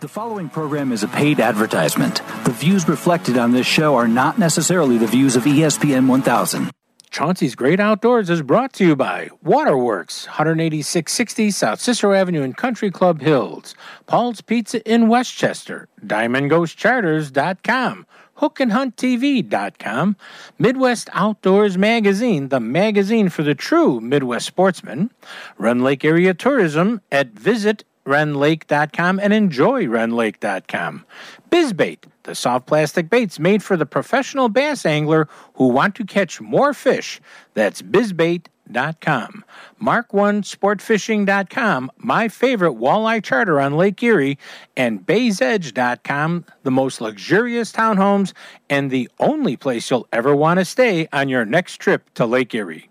[0.00, 2.20] The following program is a paid advertisement.
[2.44, 6.70] The views reflected on this show are not necessarily the views of ESPN 1000.
[7.10, 12.90] Chauncey's Great Outdoors is brought to you by Waterworks, 18660 South Cicero Avenue in Country
[12.90, 13.74] Club Hills,
[14.06, 18.06] Paul's Pizza in Westchester, DiamondGhostCharters.com,
[18.36, 20.16] HookandHuntTV.com,
[20.58, 25.10] Midwest Outdoors Magazine, the magazine for the true Midwest sportsman,
[25.56, 31.04] Rend Lake Area Tourism at Visit rendlake.com and enjoy rendlake.com.
[31.50, 36.40] Bizbait, the soft plastic baits made for the professional bass angler who want to catch
[36.40, 37.20] more fish.
[37.54, 39.44] That's bizbait.com.
[39.80, 44.38] Mark1sportfishing.com, my favorite walleye charter on Lake Erie,
[44.76, 48.32] and baysedge.com, the most luxurious townhomes
[48.68, 52.54] and the only place you'll ever want to stay on your next trip to Lake
[52.54, 52.90] Erie.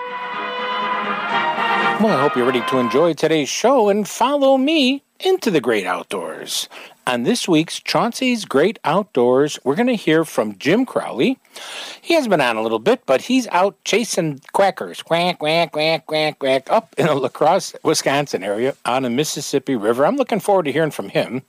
[2.01, 5.85] Well, I hope you're ready to enjoy today's show and follow me into the great
[5.85, 6.67] outdoors.
[7.05, 11.37] On this week's Chauncey's Great Outdoors, we're going to hear from Jim Crowley.
[12.01, 16.07] He has been on a little bit, but he's out chasing quackers, quack, quack, quack,
[16.07, 20.03] quack, quack, up in the La Crosse, Wisconsin area on the Mississippi River.
[20.03, 21.43] I'm looking forward to hearing from him.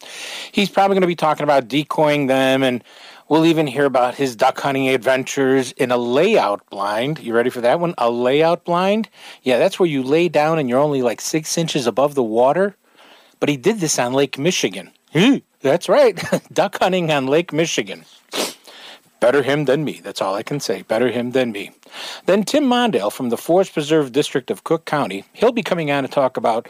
[0.52, 2.84] He's probably going to be talking about decoying them, and
[3.28, 7.18] we'll even hear about his duck hunting adventures in a layout blind.
[7.18, 7.94] You ready for that one?
[7.98, 9.08] A layout blind?
[9.42, 12.76] Yeah, that's where you lay down and you're only like six inches above the water.
[13.40, 14.92] But he did this on Lake Michigan.
[15.60, 16.20] That's right,
[16.52, 18.04] duck hunting on Lake Michigan.
[19.22, 20.00] Better him than me.
[20.02, 20.82] That's all I can say.
[20.82, 21.70] Better him than me.
[22.26, 25.24] Then Tim Mondale from the Forest Preserve District of Cook County.
[25.32, 26.68] He'll be coming on to talk about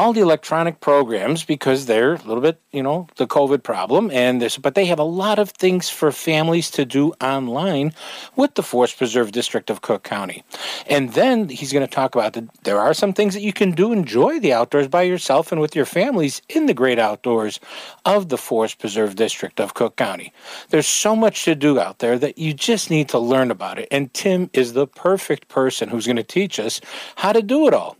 [0.00, 4.40] all the electronic programs because they're a little bit, you know, the COVID problem, and
[4.40, 7.92] this, but they have a lot of things for families to do online
[8.34, 10.42] with the Forest Preserve District of Cook County.
[10.86, 13.72] And then he's going to talk about that there are some things that you can
[13.72, 17.60] do enjoy the outdoors by yourself and with your families in the great outdoors
[18.06, 20.32] of the Forest Preserve District of Cook County.
[20.70, 23.86] There's so much to do out there that you just need to learn about it.
[23.90, 26.80] And Tim is the perfect person who's going to teach us
[27.16, 27.98] how to do it all.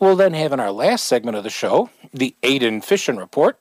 [0.00, 3.58] We'll then have in our last segment of the show the Aiden Fishing Report,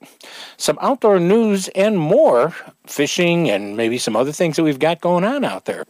[0.57, 2.55] some outdoor news, and more
[2.85, 5.85] fishing and maybe some other things that we've got going on out there.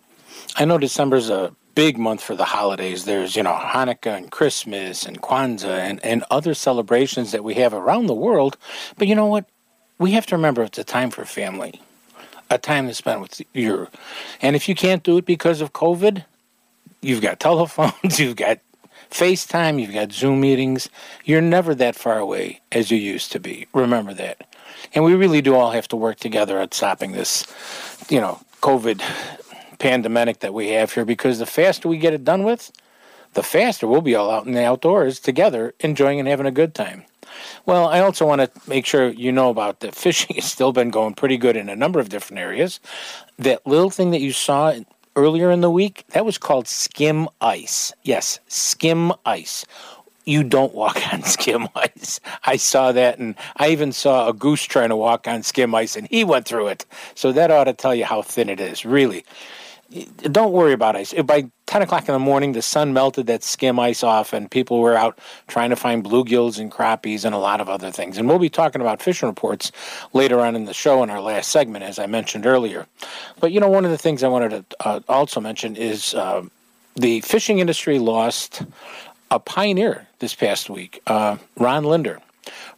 [0.56, 3.06] I know December's a big month for the holidays.
[3.06, 7.74] There's, you know, Hanukkah and Christmas and Kwanzaa and, and other celebrations that we have
[7.74, 8.58] around the world.
[8.98, 9.46] But you know what?
[10.00, 11.80] We have to remember it's a time for family,
[12.50, 13.90] a time to spend with your.
[14.42, 16.26] And if you can't do it because of COVID,
[17.02, 18.60] you've got telephones, you've got
[19.10, 20.90] FaceTime, you've got Zoom meetings.
[21.24, 23.68] You're never that far away as you used to be.
[23.74, 24.48] Remember that.
[24.94, 27.46] And we really do all have to work together at stopping this,
[28.10, 29.02] you know, COVID
[29.80, 32.72] pandemic that we have here because the faster we get it done with,
[33.34, 36.74] the faster we'll be all out in the outdoors together, enjoying and having a good
[36.74, 37.04] time.
[37.66, 40.90] Well, I also want to make sure you know about that fishing has still been
[40.90, 42.80] going pretty good in a number of different areas.
[43.38, 44.74] That little thing that you saw
[45.18, 47.92] earlier in the week, that was called skim ice.
[48.04, 49.66] Yes, skim ice.
[50.26, 52.22] You don't walk on skim ice.
[52.46, 55.98] I saw that, and I even saw a goose trying to walk on skim ice,
[55.98, 56.86] and he went through it.
[57.16, 59.26] So that ought to tell you how thin it is, really.
[60.24, 61.14] Don't worry about ice.
[61.14, 64.80] By 10 o'clock in the morning, the sun melted that skim ice off, and people
[64.80, 68.18] were out trying to find bluegills and crappies and a lot of other things.
[68.18, 69.72] And we'll be talking about fishing reports
[70.14, 72.88] later on in the show in our last segment, as I mentioned earlier.
[73.42, 76.44] But, you know, one of the things I wanted to uh, also mention is uh,
[76.96, 78.64] the fishing industry lost
[79.30, 82.22] a pioneer this past week, uh, Ron Lindner.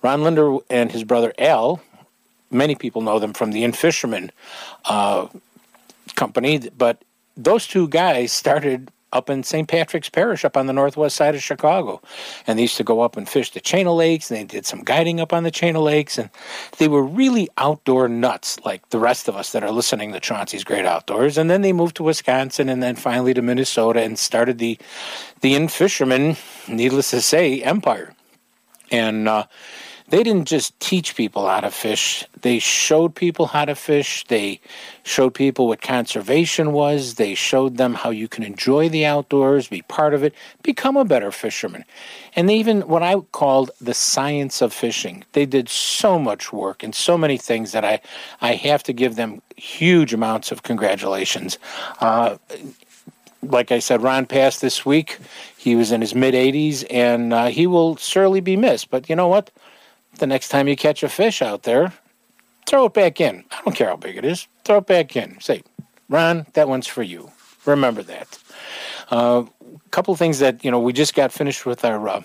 [0.02, 1.80] Ron Lindner and his brother Al,
[2.50, 4.32] many people know them from the In Fisherman
[4.86, 5.28] uh,
[6.16, 7.04] company, but
[7.44, 9.68] those two guys started up in St.
[9.68, 12.02] Patrick's Parish up on the northwest side of Chicago.
[12.46, 14.66] And they used to go up and fish the chain of lakes, and they did
[14.66, 16.18] some guiding up on the chain of lakes.
[16.18, 16.30] And
[16.78, 20.64] they were really outdoor nuts, like the rest of us that are listening to Chauncey's
[20.64, 21.38] Great Outdoors.
[21.38, 24.78] And then they moved to Wisconsin and then finally to Minnesota and started the,
[25.42, 26.38] the In Fisherman,
[26.68, 28.14] needless to say, empire.
[28.92, 29.46] And uh,
[30.10, 34.24] they didn't just teach people how to fish, they showed people how to fish.
[34.28, 34.62] They
[35.04, 37.16] showed people what conservation was.
[37.16, 40.34] They showed them how you can enjoy the outdoors, be part of it,
[40.64, 41.84] become a better fisherman.
[42.36, 46.84] And they even, what I called the science of fishing, they did so much work
[46.84, 48.00] and so many things that I,
[48.42, 51.58] I have to give them huge amounts of congratulations.
[52.00, 52.38] Uh,
[53.42, 55.18] like I said, Ron passed this week.
[55.58, 58.90] He was in his mid 80s, and uh, he will surely be missed.
[58.90, 59.50] But you know what?
[60.20, 61.94] The next time you catch a fish out there,
[62.66, 63.46] throw it back in.
[63.52, 64.48] I don't care how big it is.
[64.66, 65.40] Throw it back in.
[65.40, 65.64] Say,
[66.10, 67.32] Ron, that one's for you.
[67.66, 68.38] Remember that.
[69.12, 69.46] A uh,
[69.92, 72.22] couple things that you know, we just got finished with our uh,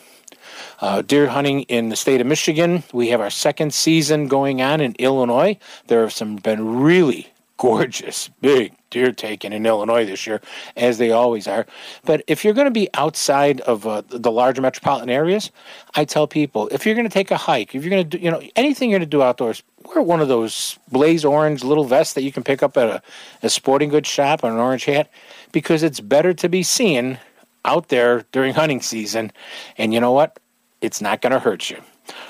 [0.81, 2.82] uh, deer hunting in the state of Michigan.
[2.93, 5.56] We have our second season going on in Illinois.
[5.87, 10.40] There have some been really gorgeous, big deer taken in Illinois this year,
[10.76, 11.66] as they always are.
[12.04, 15.50] But if you're going to be outside of uh, the larger metropolitan areas,
[15.94, 18.24] I tell people if you're going to take a hike, if you're going to do,
[18.24, 21.84] you know, anything you're going to do outdoors, wear one of those blaze orange little
[21.84, 23.02] vests that you can pick up at a,
[23.42, 25.10] a sporting goods shop or an orange hat,
[25.52, 27.18] because it's better to be seen
[27.64, 29.32] out there during hunting season.
[29.78, 30.38] And you know what?
[30.80, 31.82] It's not going to hurt you.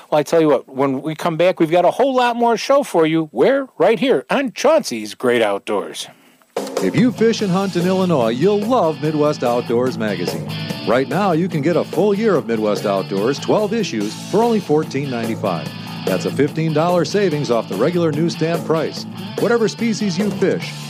[0.09, 2.57] Well, I tell you what, when we come back, we've got a whole lot more
[2.57, 3.25] show for you.
[3.31, 3.67] Where?
[3.77, 6.07] Right here on Chauncey's Great Outdoors.
[6.77, 10.47] If you fish and hunt in Illinois, you'll love Midwest Outdoors magazine.
[10.87, 14.61] Right now, you can get a full year of Midwest Outdoors, 12 issues, for only
[14.61, 16.05] $14.95.
[16.05, 19.05] That's a $15 savings off the regular newsstand price.
[19.39, 20.71] Whatever species you fish,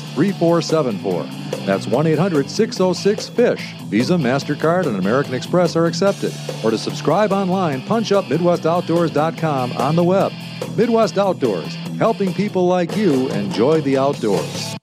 [0.00, 1.24] 3474.
[1.66, 3.74] That's 1 800 606 FISH.
[3.84, 6.32] Visa, MasterCard, and American Express are accepted.
[6.64, 10.32] Or to subscribe online, punch up MidwestOutdoors.com on the web.
[10.76, 14.74] Midwest Outdoors, helping people like you enjoy the outdoors.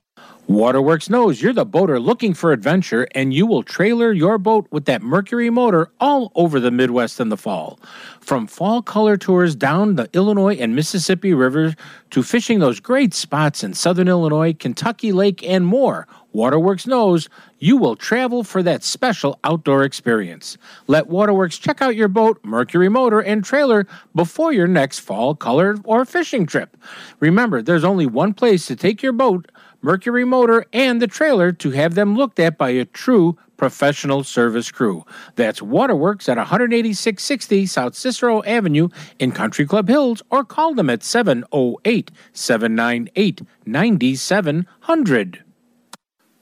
[0.60, 4.84] Waterworks knows you're the boater looking for adventure, and you will trailer your boat with
[4.88, 7.80] that Mercury motor all over the Midwest in the fall.
[8.20, 11.76] From fall color tours down the Illinois and Mississippi rivers
[12.10, 17.78] to fishing those great spots in southern Illinois, Kentucky Lake, and more, Waterworks knows you
[17.78, 20.58] will travel for that special outdoor experience.
[20.88, 25.78] Let Waterworks check out your boat, Mercury motor, and trailer before your next fall color
[25.86, 26.78] or fishing trip.
[27.20, 29.50] Remember, there's only one place to take your boat
[29.82, 34.72] Mercury motor, and the trailer to have them looked at by a true professional service
[34.72, 35.06] crew.
[35.36, 38.90] That's Waterworks at 18660 South Cicero Avenue
[39.20, 45.44] in Country Club Hills or call them at 708 798 9700.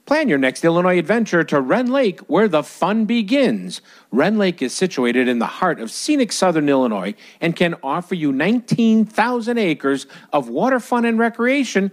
[0.08, 3.82] Plan your next Illinois adventure to Rend Lake, where the fun begins.
[4.10, 8.32] Rend Lake is situated in the heart of scenic southern Illinois and can offer you
[8.32, 11.92] 19,000 acres of water fun and recreation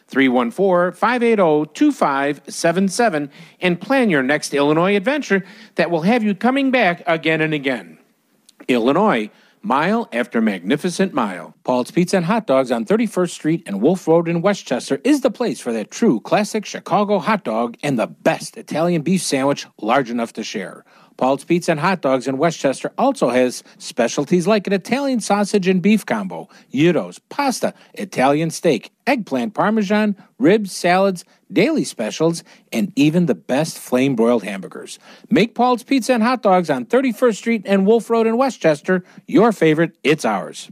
[0.11, 5.43] 314 580 2577 and plan your next Illinois adventure
[5.75, 7.97] that will have you coming back again and again.
[8.67, 11.55] Illinois, mile after magnificent mile.
[11.63, 15.31] Paul's Pizza and Hot Dogs on 31st Street and Wolf Road in Westchester is the
[15.31, 20.09] place for that true classic Chicago hot dog and the best Italian beef sandwich large
[20.09, 20.83] enough to share.
[21.17, 25.81] Paul's Pizza and Hot Dogs in Westchester also has specialties like an Italian sausage and
[25.81, 33.35] beef combo, gyros, pasta, Italian steak, eggplant parmesan, ribs, salads, daily specials, and even the
[33.35, 34.99] best flame broiled hamburgers.
[35.29, 39.51] Make Paul's Pizza and Hot Dogs on 31st Street and Wolf Road in Westchester your
[39.51, 39.97] favorite.
[40.03, 40.71] It's ours.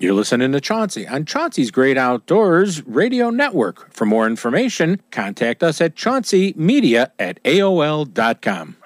[0.00, 3.92] You're listening to Chauncey on Chauncey's Great Outdoors Radio Network.
[3.92, 8.76] For more information, contact us at chaunceymedia at AOL.com.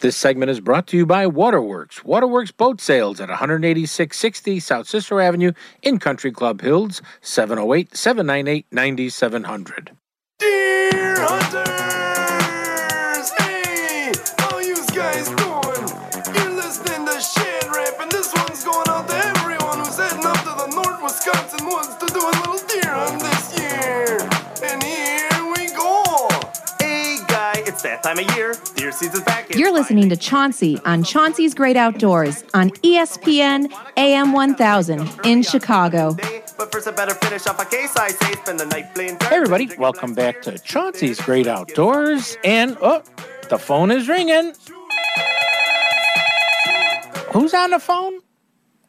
[0.00, 2.04] This segment is brought to you by Waterworks.
[2.04, 9.96] Waterworks Boat Sales at 18660 South Cicero Avenue in Country Club Hills, 708 798 9700.
[10.38, 11.79] Deer hunters!
[22.96, 24.18] Little this year.
[24.62, 26.28] And here we go.
[26.80, 28.54] Hey, guy, it's that time of year.
[28.76, 29.50] Deer season's back.
[29.50, 36.16] It's You're listening to Chauncey on Chauncey's Great Outdoors on ESPN AM 1000 in Chicago.
[36.58, 38.32] But first, I better finish off a case I say.
[38.34, 42.36] Spend the night playing Hey, everybody, welcome back to Chauncey's Great Outdoors.
[42.44, 43.02] And, oh,
[43.48, 44.52] the phone is ringing.
[47.32, 48.20] Who's on the phone?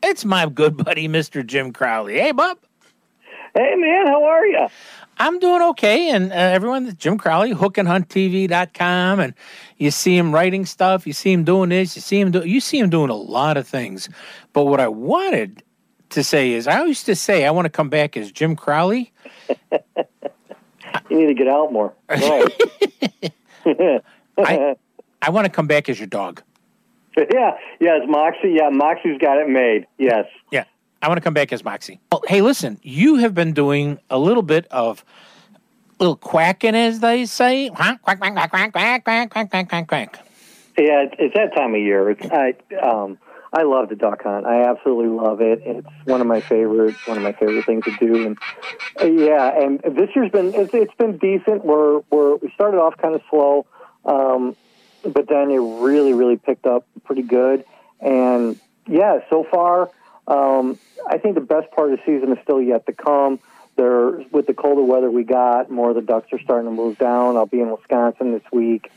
[0.03, 1.45] It's my good buddy, Mr.
[1.45, 2.19] Jim Crowley.
[2.19, 2.57] Hey, bub.
[3.53, 4.67] Hey man, how are you?
[5.17, 6.09] I'm doing okay.
[6.09, 9.19] And uh, everyone, Jim Crowley, hookandhunttv.com.
[9.19, 9.33] And
[9.77, 11.05] you see him writing stuff.
[11.05, 11.95] You see him doing this.
[11.95, 14.09] You see him do, you see him doing a lot of things.
[14.53, 15.63] But what I wanted
[16.09, 19.11] to say is I used to say I want to come back as Jim Crowley.
[21.09, 21.93] You need to get out more.
[22.09, 22.45] Right.
[24.37, 24.75] I,
[25.21, 26.41] I want to come back as your dog.
[27.17, 28.55] yeah, yes, Moxie.
[28.57, 29.87] Yeah, Moxie's got it made.
[29.97, 30.25] Yes.
[30.51, 30.65] Yeah.
[31.01, 31.99] I want to come back as Moxie.
[32.27, 35.03] Hey, listen, you have been doing a little bit of
[35.99, 37.69] little quacking, as they say.
[37.69, 38.73] Quack, quack, quack, quack, quack,
[39.03, 40.27] quack, quack, quack, quack, quack.
[40.77, 42.11] Yeah, it's, it's that time of year.
[42.11, 43.17] It's I um
[43.53, 44.45] I love the duck hunt.
[44.45, 45.61] I absolutely love it.
[45.65, 48.25] It's one of my favorite one of my favorite things to do.
[48.25, 48.37] And
[48.99, 51.65] uh, yeah, and this year's been it's, it's been decent.
[51.65, 53.65] We're we're we started off kind of slow,
[54.05, 54.55] um,
[55.03, 57.65] but then it really really picked up pretty good.
[57.99, 59.91] And yeah, so far,
[60.27, 63.39] um, I think the best part of the season is still yet to come.
[63.77, 66.97] There, with the colder weather we got, more of the ducks are starting to move
[66.97, 67.37] down.
[67.37, 68.91] I'll be in Wisconsin this week.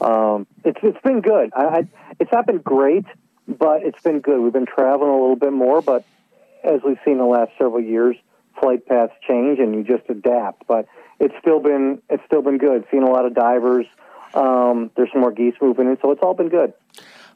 [0.00, 1.52] Um, it's it's been good.
[1.54, 3.06] I, I, it's not been great,
[3.46, 4.40] but it's been good.
[4.40, 6.04] We've been traveling a little bit more, but
[6.64, 8.16] as we've seen the last several years,
[8.60, 10.66] flight paths change and you just adapt.
[10.66, 10.86] But
[11.20, 12.84] it's still been it's still been good.
[12.90, 13.86] Seen a lot of divers.
[14.34, 16.74] Um, there's some more geese moving in, so it's all been good.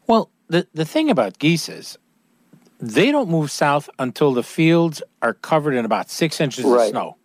[0.07, 1.97] Well, the, the thing about geese is
[2.81, 7.17] they don't move south until the fields are covered in about six inches of snow.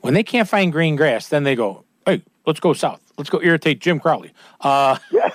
[0.00, 3.00] When they can't find green grass, then they go, hey, let's go south.
[3.16, 4.32] Let's go irritate Jim Crowley.
[4.60, 4.98] Uh,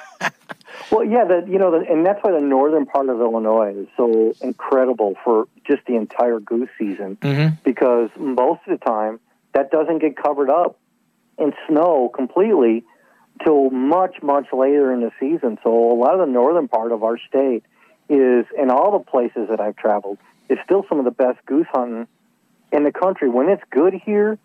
[0.91, 3.87] Well, yeah, the, you know, the, and that's why the northern part of Illinois is
[3.97, 7.17] so incredible for just the entire goose season
[7.63, 9.19] because most of the time
[9.53, 10.77] that doesn't get covered up
[11.37, 12.83] in snow completely
[13.43, 15.57] till much, much later in the season.
[15.63, 17.63] So a lot of the northern part of our state
[18.09, 20.17] is, in all the places that I've traveled,
[20.49, 22.07] is still some of the best goose hunting
[22.71, 23.29] in the country.
[23.29, 24.37] When it's good here,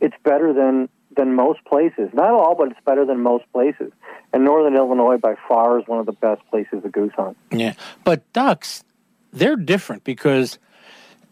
[0.00, 2.08] it's better than than most places.
[2.12, 3.92] Not all, but it's better than most places.
[4.32, 7.36] And northern Illinois, by far, is one of the best places to goose hunt.
[7.50, 7.74] Yeah,
[8.04, 8.84] but ducks,
[9.32, 10.58] they're different because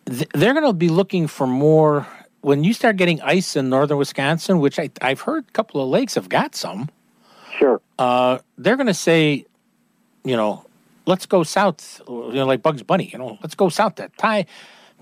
[0.06, 2.08] th- they're going to be looking for more.
[2.40, 5.88] When you start getting ice in northern Wisconsin, which I, I've heard a couple of
[5.88, 6.88] lakes have got some,
[7.58, 7.80] Sure.
[7.99, 9.44] uh, they're going to say,
[10.25, 10.64] you know,
[11.09, 13.97] let's go south, you know, like Bugs Bunny, you know, let's go south.
[13.97, 14.47] That tie,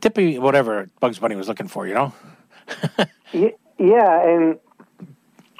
[0.00, 2.12] tippy, whatever Bugs Bunny was looking for, you know.
[3.78, 4.58] Yeah, and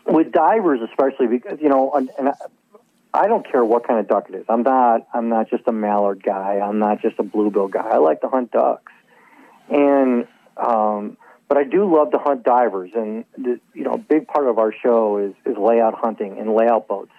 [0.07, 2.31] with divers especially because you know, and and
[3.13, 4.47] I don't care what kind of duck it is.
[4.49, 5.07] I'm not.
[5.13, 6.61] I'm not just a mallard guy.
[6.61, 7.87] I'm not just a bluebill guy.
[7.87, 8.93] I like to hunt ducks,
[9.69, 10.27] and
[10.57, 12.91] um, but I do love to hunt divers.
[12.95, 16.55] And the, you know, a big part of our show is is layout hunting and
[16.55, 17.13] layout boats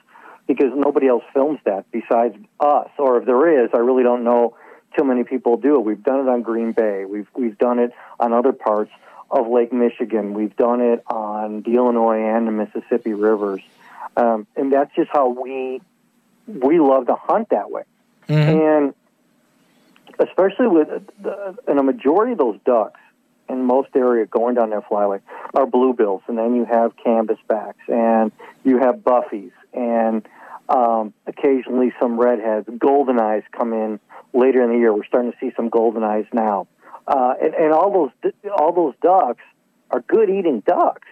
[0.48, 2.89] because nobody else films that besides us.
[2.98, 4.56] Or if there is, I really don't know
[4.98, 5.82] too many people do it.
[5.82, 7.06] We've done it on Green Bay.
[7.06, 8.92] We've we've done it on other parts
[9.30, 10.34] of Lake Michigan.
[10.34, 13.62] We've done it on the Illinois and the Mississippi rivers,
[14.16, 15.82] um, and that's just how we
[16.48, 17.84] we love to hunt that way.
[18.30, 18.94] And
[20.20, 20.88] especially with
[21.22, 23.00] the, and a majority of those ducks
[23.50, 25.22] in most areas going down that flyway
[25.54, 28.32] are bluebills, and then you have canvasbacks, and
[28.63, 30.27] you have buffies, and
[30.70, 32.68] um, occasionally some redheads.
[32.78, 34.00] Golden eyes come in
[34.34, 34.94] later in the year.
[34.94, 36.68] We're starting to see some golden eyes now,
[37.08, 39.44] uh, and, and all those all those ducks
[39.92, 41.08] are good eating ducks.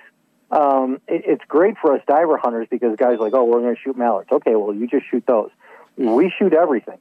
[0.51, 3.75] Um, it, it's great for us diver hunters because guys are like, oh, we're going
[3.75, 4.31] to shoot mallards.
[4.31, 5.49] Okay, well, you just shoot those.
[5.97, 6.97] We shoot everything.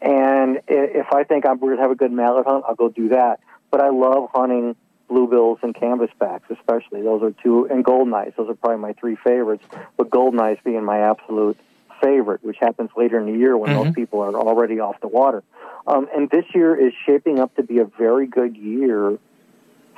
[0.00, 3.10] And if I think I'm, going to have a good mallard hunt, I'll go do
[3.10, 3.40] that.
[3.70, 4.74] But I love hunting
[5.08, 7.02] bluebills and canvasbacks, especially.
[7.02, 8.32] Those are two, and golden eyes.
[8.36, 9.64] Those are probably my three favorites.
[9.96, 11.56] But golden eyes being my absolute
[12.02, 13.84] favorite, which happens later in the year when Mm-hmm.
[13.84, 15.42] most people are already off the water.
[15.86, 19.18] Um, and this year is shaping up to be a very good year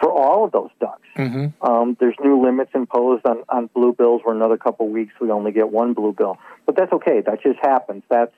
[0.00, 1.06] for all of those ducks.
[1.16, 1.66] Mm-hmm.
[1.66, 4.24] Um, there's new limits imposed on, on bluebills.
[4.24, 7.20] Where another couple weeks we only get one bluebill, but that's okay.
[7.20, 8.02] That just happens.
[8.08, 8.34] That's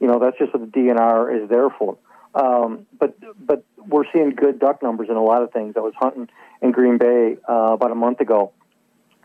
[0.00, 1.96] you know that's just what the DNR is there for.
[2.34, 5.74] Um, but but we're seeing good duck numbers in a lot of things.
[5.76, 6.28] I was hunting
[6.62, 8.52] in Green Bay uh, about a month ago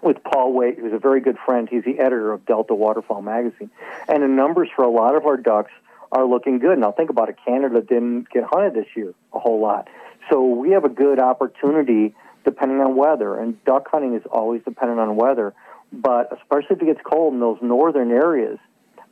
[0.02, 1.68] with Paul Wait, who's a very good friend.
[1.70, 3.70] He's the editor of Delta Waterfowl magazine,
[4.08, 5.72] and the numbers for a lot of our ducks
[6.12, 6.78] are looking good.
[6.78, 7.38] Now think about it.
[7.46, 9.90] Canada didn't get hunted this year a whole lot,
[10.30, 13.38] so we have a good opportunity depending on weather.
[13.38, 15.54] And duck hunting is always dependent on weather,
[15.92, 18.60] but especially if it gets cold in those northern areas,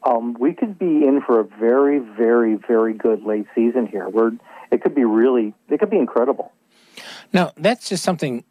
[0.04, 4.08] um, we could be in for a very, very, very good late season here.
[4.08, 4.34] We're
[4.72, 6.52] it could be really it could be incredible.
[7.32, 8.44] Now, that's just something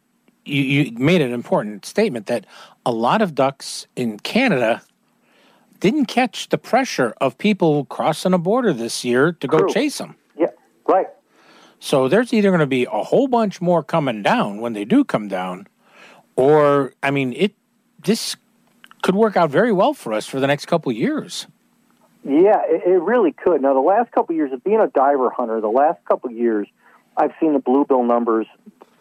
[0.45, 2.45] you, you made an important statement that
[2.85, 4.81] a lot of ducks in Canada
[5.79, 9.69] didn't catch the pressure of people crossing a border this year to go True.
[9.69, 10.15] chase them.
[10.37, 10.47] Yeah,
[10.87, 11.07] right.
[11.79, 15.03] So there's either going to be a whole bunch more coming down when they do
[15.03, 15.67] come down,
[16.35, 17.53] or I mean, it
[18.01, 18.37] this
[19.01, 21.47] could work out very well for us for the next couple of years.
[22.23, 23.61] Yeah, it, it really could.
[23.61, 26.37] Now, the last couple of years of being a diver hunter, the last couple of
[26.37, 26.67] years,
[27.17, 28.47] I've seen the bluebill numbers.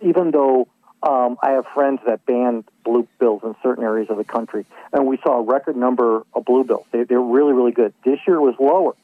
[0.01, 0.67] Even though
[1.03, 5.19] um, I have friends that banned bluebills in certain areas of the country, and we
[5.19, 6.85] saw a record number of bluebills.
[6.93, 7.93] They, they're really, really good.
[8.05, 8.95] This year was lower,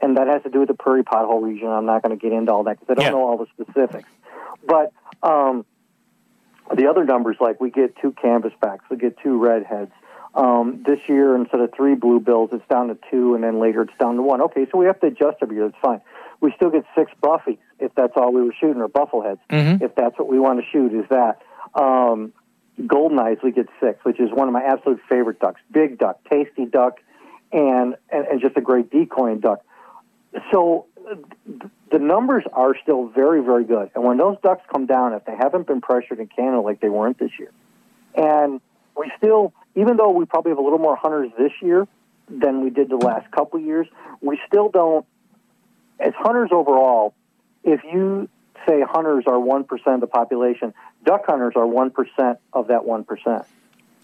[0.00, 1.68] and that has to do with the prairie pothole region.
[1.68, 3.10] I'm not going to get into all that because I don't Yeah.
[3.10, 4.08] know all the specifics.
[4.66, 5.66] But um,
[6.74, 9.92] the other numbers, like we get two canvasbacks, we get two redheads.
[10.34, 13.96] Um, this year, instead of three bluebills, it's down to two, and then later it's
[14.00, 14.40] down to one.
[14.42, 15.68] Okay, so we have to adjust every year.
[15.68, 16.00] That's fine.
[16.40, 19.84] We still get six buffies if that's all we were shooting, or buffleheads Mm-hmm.
[19.84, 20.92] if that's what we want to shoot.
[20.92, 21.42] Is that
[21.74, 22.32] um,
[22.86, 23.38] golden eyes?
[23.42, 25.60] We get six, which is one of my absolute favorite ducks.
[25.70, 26.98] Big duck, tasty duck,
[27.52, 29.64] and and, and just a great decoying duck.
[30.52, 33.90] So th- the numbers are still very, very good.
[33.94, 36.88] And when those ducks come down, if they haven't been pressured in Canada like they
[36.88, 37.52] weren't this year,
[38.14, 38.60] and
[38.96, 41.86] we still, even though we probably have a little more hunters this year
[42.28, 43.86] than we did the last couple of years,
[44.20, 45.06] we still don't,
[46.00, 47.14] as hunters overall,
[47.62, 48.28] if you
[48.66, 53.44] say hunters are 1% of the population, duck hunters are 1% of that 1%.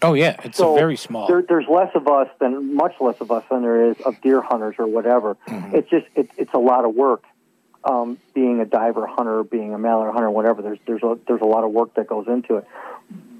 [0.03, 1.27] Oh yeah, it's So a very small.
[1.27, 4.41] There, there's less of us than much less of us than there is of deer
[4.41, 5.37] hunters or whatever.
[5.47, 5.75] Mm-hmm.
[5.75, 7.23] It's just it, it's a lot of work.
[7.83, 10.63] Um, being a diver hunter, being a mallard hunter, whatever.
[10.63, 12.67] There's there's a there's a lot of work that goes into it.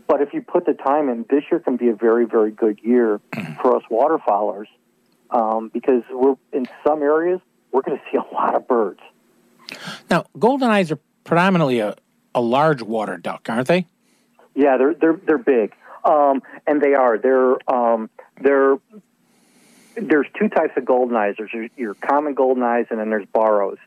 [0.07, 2.79] But if you put the time in, this year can be a very very good
[2.83, 3.59] year Mm-hmm.
[3.61, 4.67] for us waterfowlers
[5.31, 7.39] um, because we're in some areas
[7.71, 8.99] we're going to see a lot of birds.
[10.09, 11.95] Now, golden eyes are predominantly a,
[12.35, 13.87] a large water duck, aren't they?
[14.53, 17.17] Yeah, they're they're they're big, um, and they are.
[17.17, 18.09] They're um,
[18.41, 18.77] they're
[19.95, 21.35] there's two types of golden eyes.
[21.37, 23.77] There's your, your common golden eyes, and then there's Barrows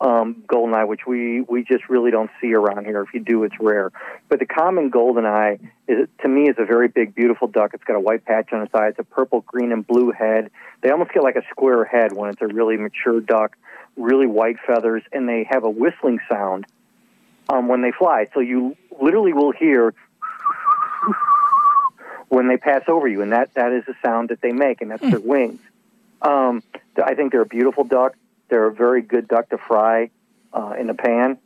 [0.00, 3.02] um, golden eye, which we we just really don't see around here.
[3.02, 3.90] If you do, it's rare.
[4.28, 7.72] But the common golden eye is to me is a very big, beautiful duck.
[7.74, 8.88] It's got a white patch on its eye.
[8.88, 10.50] It's a purple, green, and blue head.
[10.80, 13.56] They almost get like a square head when it's a really mature duck.
[13.96, 16.66] Really white feathers, and they have a whistling sound
[17.48, 18.28] um, when they fly.
[18.32, 19.92] So you literally will hear
[22.28, 24.90] when they pass over you, and that, that is the sound that they make, and
[24.90, 25.60] that's their wings.
[26.22, 26.62] Um,
[27.02, 28.14] I think they're a beautiful duck.
[28.48, 30.10] They're a very good duck to fry
[30.52, 31.38] uh, in a pan,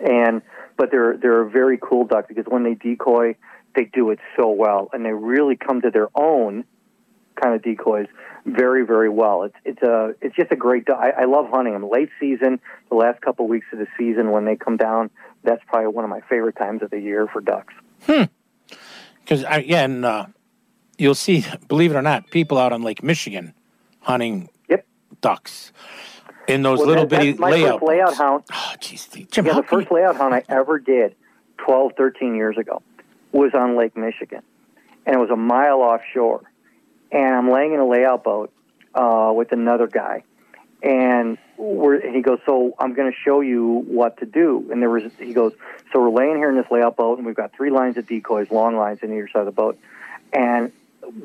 [0.00, 0.42] and
[0.76, 3.36] but they're they're a very cool duck because when they decoy,
[3.74, 6.64] they do it so well, and they really come to their own
[7.40, 8.06] kind of decoys
[8.44, 9.44] very very well.
[9.44, 10.86] It's it's a it's just a great.
[10.86, 10.98] duck.
[10.98, 11.88] I, I love hunting them.
[11.88, 15.10] Late season, the last couple weeks of the season when they come down,
[15.44, 17.74] that's probably one of my favorite times of the year for ducks.
[18.06, 18.24] Hmm.
[19.22, 20.26] Because and uh,
[20.98, 23.54] you'll see, believe it or not, people out on Lake Michigan
[24.00, 24.48] hunting.
[25.20, 25.72] Ducks
[26.48, 27.80] in those Well, little that- bitty my layout.
[27.80, 28.44] first layout hunt.
[28.52, 31.14] Oh, jeez, Jim, yeah, the first layout hunt I ever did,
[31.58, 32.82] 12, 13 years ago,
[33.32, 34.42] was on Lake Michigan,
[35.06, 36.42] and it was a mile offshore.
[37.12, 38.52] And I'm laying in a layout boat
[38.94, 40.22] uh, with another guy,
[40.82, 44.80] and we're, and he goes, "So I'm going to show you what to do." And
[44.80, 45.52] there was, he goes,
[45.92, 48.50] "So we're laying here in this layout boat, and we've got three lines of decoys,
[48.52, 49.76] long lines on either side of the boat,
[50.32, 50.70] and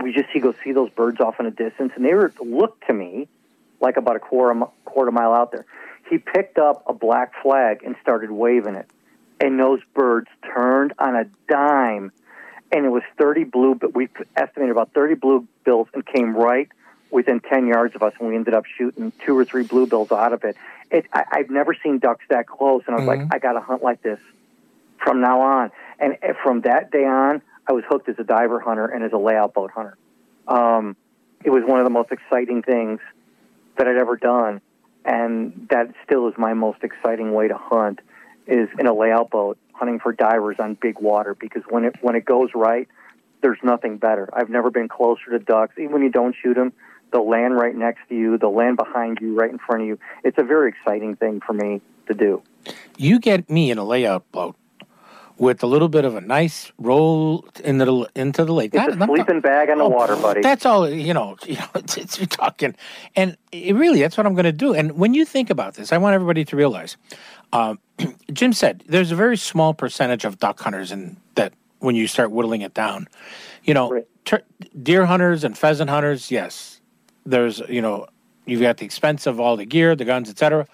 [0.02, 2.88] we just he goes see those birds off in a distance, and they were looked
[2.88, 3.28] to me
[3.86, 5.66] like about a quarter quarter mile out there.
[6.10, 8.90] He picked up a black flag and started waving it,
[9.40, 12.12] and those birds turned on a dime,
[12.72, 13.76] and it was thirty blue.
[13.76, 16.68] But we estimated about thirty blue bills and came right
[17.12, 20.34] within ten yards of us, and we ended up shooting two or three bluebills out
[20.34, 20.58] of it.
[20.90, 23.62] It I, I've never seen ducks that close, and I was like, I got to
[23.62, 24.20] hunt like this
[24.98, 25.72] from now on.
[26.00, 29.18] And from that day on, I was hooked as a diver hunter and as a
[29.18, 29.98] layout boat hunter.
[30.48, 30.96] Um,
[31.44, 33.00] it was one of the most exciting things
[33.78, 34.62] that I'd ever done,
[35.04, 38.00] and that still is my most exciting way to hunt
[38.48, 42.16] is in a layout boat hunting for divers on big water because when it when
[42.16, 42.88] it goes right,
[43.42, 44.30] there's nothing better.
[44.34, 45.76] I've never been closer to ducks.
[45.78, 46.74] Even when you don't shoot them,
[47.12, 48.38] they'll land right next to you.
[48.38, 50.00] They'll land behind you, right in front of you.
[50.24, 52.42] It's a very exciting thing for me to do.
[52.98, 54.56] You get me in a layout boat
[55.38, 58.72] with a little bit of a nice roll into the into the lake.
[58.74, 60.42] It's a Not- sleeping bag on the water, buddy.
[60.42, 61.38] That's all you know.
[61.46, 62.76] You know, it's, it's you're talking,
[63.16, 64.74] and it really, that's what I'm going to do.
[64.74, 66.98] And when you think about this, I want everybody to realize.
[67.54, 67.80] Um,
[68.34, 72.32] Jim said there's a very small percentage of duck hunters, and that when you start
[72.32, 73.08] whittling it down,
[73.64, 74.44] you know, tur-
[74.82, 76.32] deer hunters and pheasant hunters.
[76.32, 76.82] Yes,
[77.26, 78.08] there's you know,
[78.46, 80.68] you've got the expense of all the gear, the guns, etc.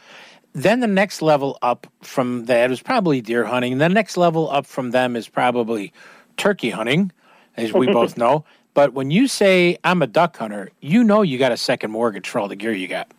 [0.54, 3.78] Then the next level up from that is probably deer hunting.
[3.78, 5.94] The next level up from them is probably
[6.38, 7.12] turkey hunting,
[7.56, 8.44] as we both know.
[8.74, 12.28] But when you say I'm a duck hunter, you know you got a second mortgage
[12.28, 13.12] for all the gear you got.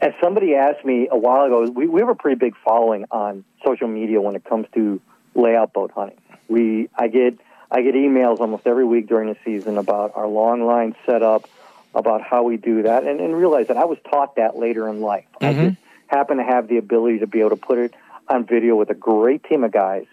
[0.00, 3.44] As somebody asked me a while ago, we, we have a pretty big following on
[3.64, 5.00] social media when it comes to
[5.34, 6.18] layout boat hunting.
[6.48, 7.38] We I get
[7.70, 11.48] I get emails almost every week during the season about our long line setup,
[11.94, 15.00] about how we do that, and, and realize that I was taught that later in
[15.00, 15.26] life.
[15.40, 15.68] I mm-hmm.
[15.70, 17.94] just happen to have the ability to be able to put it
[18.28, 20.06] on video with a great team of guys.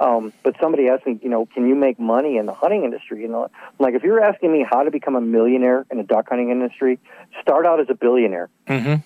[0.00, 3.22] Um, but somebody asked me, you know, can you make money in the hunting industry?
[3.22, 6.28] You know, like if you're asking me how to become a millionaire in the duck
[6.28, 6.98] hunting industry,
[7.40, 8.50] start out as a billionaire.
[8.66, 9.02] Mm-hmm.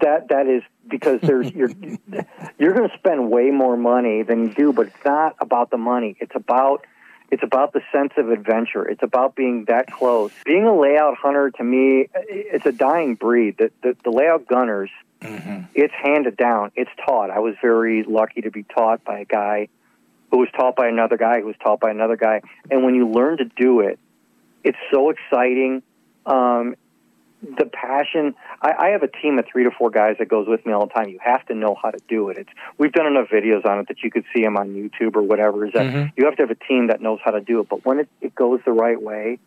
[0.00, 1.70] That that is because there's you're
[2.58, 5.76] you're going to spend way more money than you do, but it's not about the
[5.76, 6.16] money.
[6.18, 6.84] It's about
[7.30, 8.86] it's about the sense of adventure.
[8.86, 10.32] It's about being that close.
[10.44, 13.58] Being a layout hunter to me, it's a dying breed.
[13.58, 14.90] The the, the layout gunners,
[15.74, 16.72] it's handed down.
[16.74, 17.30] It's taught.
[17.30, 19.68] I was very lucky to be taught by a guy
[20.30, 22.40] who was taught by another guy who was taught by another guy.
[22.70, 23.98] And when you learn to do it,
[24.64, 25.82] it's so exciting.
[26.24, 26.76] Um,
[27.42, 28.34] the passion.
[28.60, 30.86] I, I have a team of three to four guys that goes with me all
[30.86, 31.08] the time.
[31.08, 32.38] You have to know how to do it.
[32.38, 35.22] It's we've done enough videos on it that you could see them on YouTube or
[35.22, 35.66] whatever.
[35.66, 36.12] Is that Mhm.
[36.16, 37.68] you have to have a team that knows how to do it.
[37.68, 39.38] But when it, it goes the right way,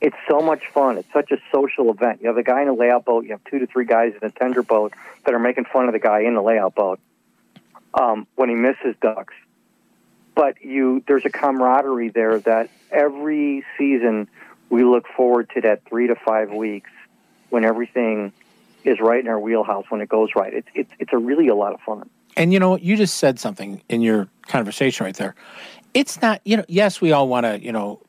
[0.00, 0.98] it's so much fun.
[0.98, 2.20] It's such a social event.
[2.22, 3.24] You have a guy in a layout boat.
[3.24, 4.92] You have two to three guys in a tender boat
[5.24, 6.98] that are making fun of the guy in the layout boat
[7.94, 9.34] um, when he misses ducks.
[10.34, 14.28] But you, there's a camaraderie there that every season
[14.70, 16.90] we look forward to that three to five weeks
[17.50, 18.32] when everything
[18.84, 20.52] is right in our wheelhouse when it goes right.
[20.54, 22.08] It's it's it's a really a lot of fun.
[22.36, 25.34] And you know, you just said something in your conversation right there.
[25.94, 28.00] It's not, you know, yes, we all want to, you know,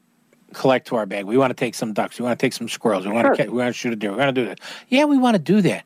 [0.53, 1.25] collect to our bag.
[1.25, 2.19] We want to take some ducks.
[2.19, 3.05] We want to take some squirrels.
[3.05, 4.11] We want to we want to shoot a deer.
[4.11, 4.59] We want to do that.
[4.89, 5.85] Yeah, we want to do that.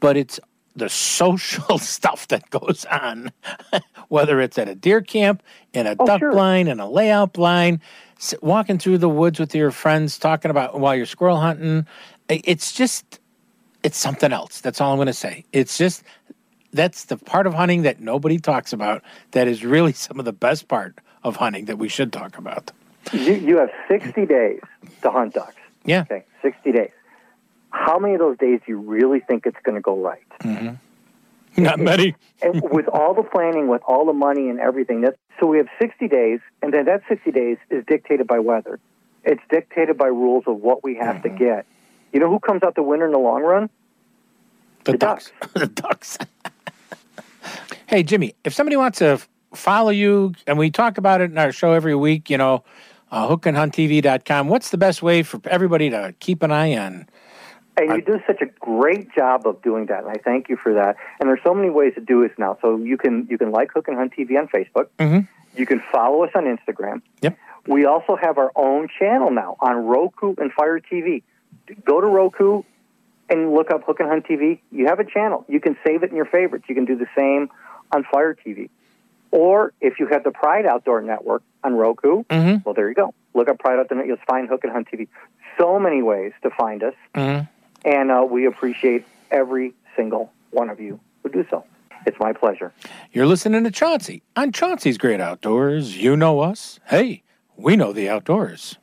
[0.00, 0.38] But it's
[0.76, 3.32] the social stuff that goes on,
[4.08, 6.32] whether it's at a deer camp, in a Oh, duck sure.
[6.32, 7.80] blind, in a layout blind,
[8.40, 11.86] walking through the woods with your friends, talking about while you're squirrel hunting.
[12.28, 13.20] It's just,
[13.82, 14.60] it's something else.
[14.60, 15.44] That's all I'm going to say.
[15.52, 16.02] It's just,
[16.72, 19.02] that's the part of hunting that nobody talks about.
[19.32, 22.70] That is really some of the best part of hunting that we should talk about.
[23.12, 24.60] You you have sixty days
[25.02, 25.56] to hunt ducks.
[25.84, 26.02] Yeah.
[26.02, 26.92] Okay, sixty days.
[27.70, 30.22] How many of those days do you really think it's going to go right?
[30.40, 31.62] Mm-hmm.
[31.62, 32.14] Not many.
[32.42, 35.66] and with all the planning, with all the money and everything, that so we have
[35.80, 38.78] 60 days, and then that 60 days is dictated by weather.
[39.24, 41.22] It's dictated by rules of what we have Mm-hmm.
[41.38, 41.66] to get.
[42.12, 43.70] You know who comes out the winner in the long run?
[44.84, 45.32] The, ducks.
[45.54, 46.18] the ducks.
[47.86, 49.20] hey, Jimmy, if somebody wants to
[49.54, 52.64] follow you, and we talk about it in our show every week, you know,
[53.10, 57.06] uh, hookandhunttv.com, what's the best way for everybody to keep an eye on?
[57.76, 60.74] And you do such a great job of doing that, and I thank you for
[60.74, 60.96] that.
[61.18, 62.58] And there's so many ways to do this now.
[62.60, 64.88] So you can you can like Hook and Hunt TV on Facebook.
[64.98, 65.20] Mm-hmm.
[65.58, 67.00] You can follow us on Instagram.
[67.22, 67.38] Yep.
[67.66, 71.22] We also have our own channel now on Roku and Fire TV.
[71.84, 72.62] Go to Roku
[73.28, 74.60] and look up Hook and Hunt TV.
[74.70, 75.44] You have a channel.
[75.48, 76.64] You can save it in your favorites.
[76.68, 77.48] You can do the same
[77.92, 78.68] on Fire TV.
[79.30, 82.58] Or if you have the Pride Outdoor Network on Roku, Mm-hmm.
[82.64, 83.14] well, there you go.
[83.34, 84.18] Look up Pride Outdoor Network.
[84.18, 85.08] You'll find Hook and Hunt TV.
[85.58, 86.94] So many ways to find us.
[87.14, 87.46] Mm-hmm.
[87.88, 91.64] And uh, we appreciate every single one of you who do so.
[92.04, 92.72] It's my pleasure.
[93.12, 95.96] You're listening to Chauncey on Chauncey's Great Outdoors.
[95.96, 96.80] You know us.
[96.88, 97.22] Hey,
[97.56, 98.76] we know the outdoors.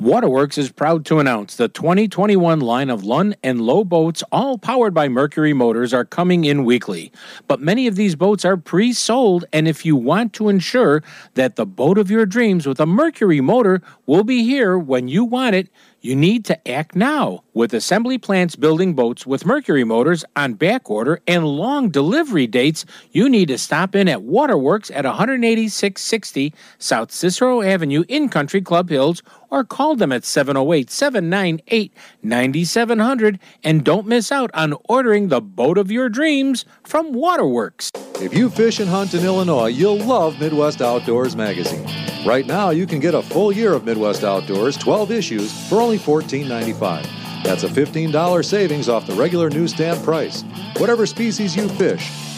[0.00, 4.94] Waterworks is proud to announce the 2021 line of Lund and Lowe boats, all powered
[4.94, 7.12] by Mercury motors, are coming in weekly.
[7.46, 11.02] But many of these boats are pre sold, and if you want to ensure
[11.34, 15.22] that the boat of your dreams with a Mercury motor will be here when you
[15.22, 15.68] want it,
[16.02, 17.44] You need to act now.
[17.52, 22.86] With assembly plants building boats with Mercury motors on back order and long delivery dates,
[23.12, 28.88] you need to stop in at Waterworks at 18660 South Cicero Avenue in Country Club
[28.88, 35.40] Hills or call them at 708 798 9700 and don't miss out on ordering the
[35.40, 37.90] boat of your dreams from Waterworks.
[38.20, 41.86] If you fish and hunt in Illinois, you'll love Midwest Outdoors magazine.
[42.26, 45.98] Right now, you can get a full year of Midwest Outdoors, 12 issues, for only
[45.98, 47.06] $14.95.
[47.42, 50.42] That's a $15 savings off the regular newsstand price.
[50.76, 52.10] Whatever species you fish,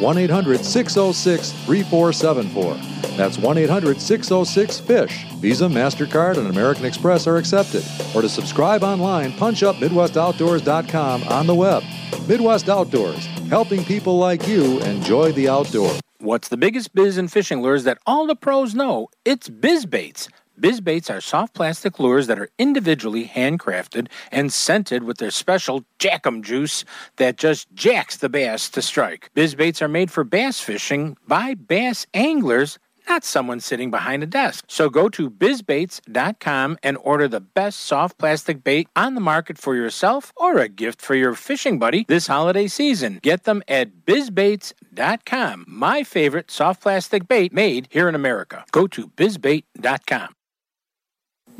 [0.00, 2.74] 1 800 606 3474.
[3.16, 5.24] That's 1 800 606 FISH.
[5.34, 7.84] Visa, MasterCard, and American Express are accepted.
[8.14, 11.82] Or to subscribe online, punch up MidwestOutdoors.com on the web.
[12.26, 16.00] Midwest Outdoors, helping people like you enjoy the outdoors.
[16.18, 19.08] What's the biggest biz in fishing lures that all the pros know?
[19.24, 20.28] It's BizBaits.
[20.60, 26.42] BizBaits are soft plastic lures that are individually handcrafted and scented with their special jackum
[26.42, 26.84] juice
[27.16, 29.30] that just jacks the bass to strike.
[29.34, 32.78] BizBaits are made for bass fishing by bass anglers
[33.10, 34.64] not someone sitting behind a desk.
[34.68, 39.74] So go to bizbaits.com and order the best soft plastic bait on the market for
[39.74, 43.18] yourself or a gift for your fishing buddy this holiday season.
[43.22, 45.64] Get them at bizbaits.com.
[45.66, 48.64] My favorite soft plastic bait made here in America.
[48.70, 50.34] Go to bizbait.com.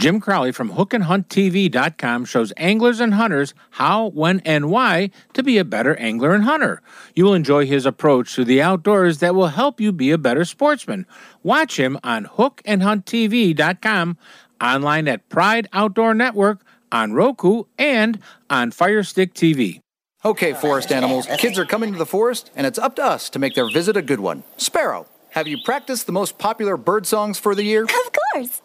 [0.01, 5.65] Jim Crowley from hookandhunttv.com shows anglers and hunters how, when, and why to be a
[5.65, 6.81] better angler and hunter.
[7.15, 10.47] You will enjoy his approach to the outdoors that will help you be a better
[10.47, 11.05] sportsman.
[11.43, 14.17] Watch him on hookandhunttv.com,
[14.59, 19.81] online at Pride Outdoor Network, on Roku, and on Firestick TV.
[20.25, 23.39] Okay, forest animals, kids are coming to the forest, and it's up to us to
[23.39, 24.45] make their visit a good one.
[24.57, 27.85] Sparrow, have you practiced the most popular bird songs for the year?
[27.85, 28.63] Of course.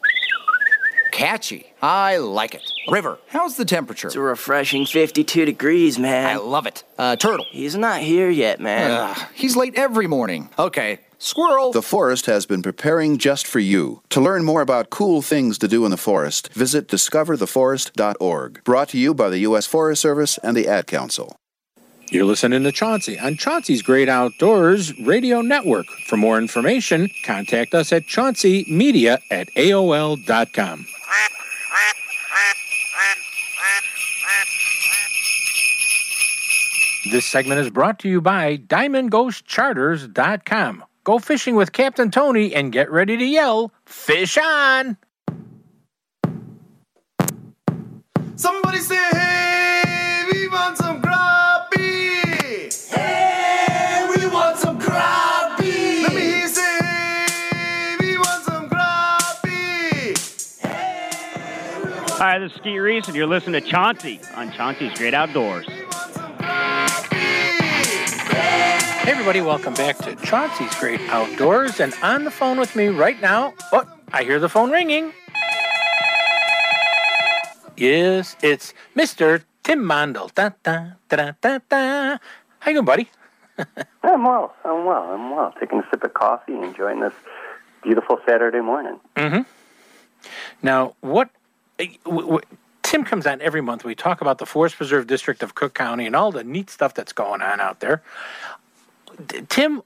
[1.15, 1.65] Catchy.
[1.81, 2.69] I like it.
[2.89, 4.07] River, how's the temperature?
[4.07, 6.25] It's a refreshing 52 degrees, man.
[6.25, 6.83] I love it.
[6.97, 7.45] Uh, turtle.
[7.51, 8.91] He's not here yet, man.
[8.91, 10.49] Ugh, he's late every morning.
[10.59, 10.99] Okay.
[11.17, 11.71] Squirrel.
[11.71, 14.01] The forest has been preparing just for you.
[14.09, 18.63] To learn more about cool things to do in the forest, visit discovertheforest.org.
[18.65, 19.65] Brought to you by the U.S.
[19.65, 21.37] Forest Service and the Ad Council.
[22.11, 25.87] You're listening to Chauncey on Chauncey's Great Outdoors Radio Network.
[26.07, 30.85] For more information, contact us at chaunceymedia at AOL.com.
[37.11, 40.83] This segment is brought to you by DiamondGhostCharters.com.
[41.03, 44.97] Go fishing with Captain Tony and get ready to yell, Fish on!
[48.35, 52.73] Somebody say, hey, we want some crappie.
[52.91, 56.01] Hey, we want some crappie.
[56.03, 60.17] Let me hear you say, hey, we want some crappie.
[60.59, 61.03] Hey,
[62.17, 65.67] Hi, this is Skeet Reese, and you're listening to Chauncey on Chauncey's Great Outdoors.
[69.05, 71.79] Hey, everybody, welcome back to Chauncey's Great Outdoors.
[71.79, 75.13] And on the phone with me right now, oh, I hear the phone ringing.
[77.77, 79.43] Yes, it's Mr.
[79.61, 80.31] Tim Mondel.
[80.33, 82.17] Da, da, da, da, da.
[82.57, 83.11] How you doing, buddy?
[84.01, 84.55] I'm well.
[84.65, 85.03] I'm well.
[85.03, 85.53] I'm well.
[85.59, 87.13] Taking a sip of coffee, and enjoying this
[87.83, 88.99] beautiful Saturday morning.
[89.17, 89.41] Mm-hmm.
[90.63, 91.29] Now, what
[91.77, 92.41] eh, w- w-
[92.81, 93.83] Tim comes on every month.
[93.83, 96.95] We talk about the Forest Preserve District of Cook County and all the neat stuff
[96.95, 98.01] that's going on out there.
[99.49, 99.81] Tim,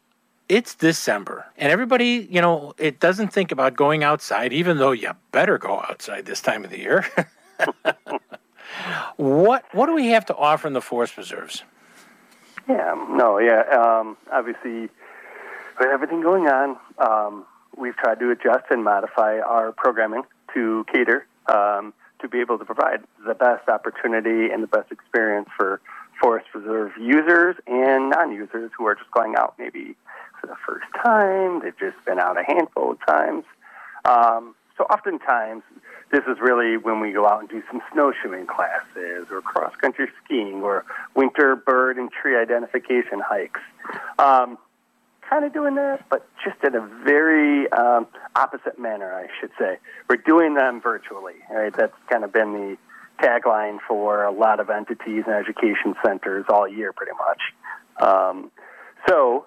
[0.47, 5.11] it's December, and everybody, you know, it doesn't think about going outside, even though you
[5.31, 7.05] better go outside this time of the year.
[9.17, 11.63] what what do we have to offer in the forest preserves?
[12.67, 12.95] Yeah.
[13.09, 13.39] No.
[13.39, 13.63] Yeah.
[13.69, 14.89] Um, obviously,
[15.79, 17.45] with everything going on, um,
[17.77, 22.65] we've tried to adjust and modify our programming to cater um, to be able to
[22.65, 25.81] provide the best opportunity and the best experience for
[26.21, 29.95] forest reserve users and non-users who are just going out maybe
[30.39, 31.61] for the first time.
[31.61, 33.43] They've just been out a handful of times.
[34.05, 35.63] Um, so oftentimes,
[36.11, 40.61] this is really when we go out and do some snowshoeing classes or cross-country skiing
[40.63, 43.59] or winter bird and tree identification hikes.
[44.17, 44.57] Um,
[45.29, 49.77] kind of doing that, but just in a very um, opposite manner, I should say.
[50.09, 51.35] We're doing them virtually.
[51.51, 51.73] Right?
[51.75, 52.77] That's kind of been the
[53.21, 57.41] tagline for a lot of entities and education centers all year, pretty much.
[58.01, 58.51] Um,
[59.07, 59.45] so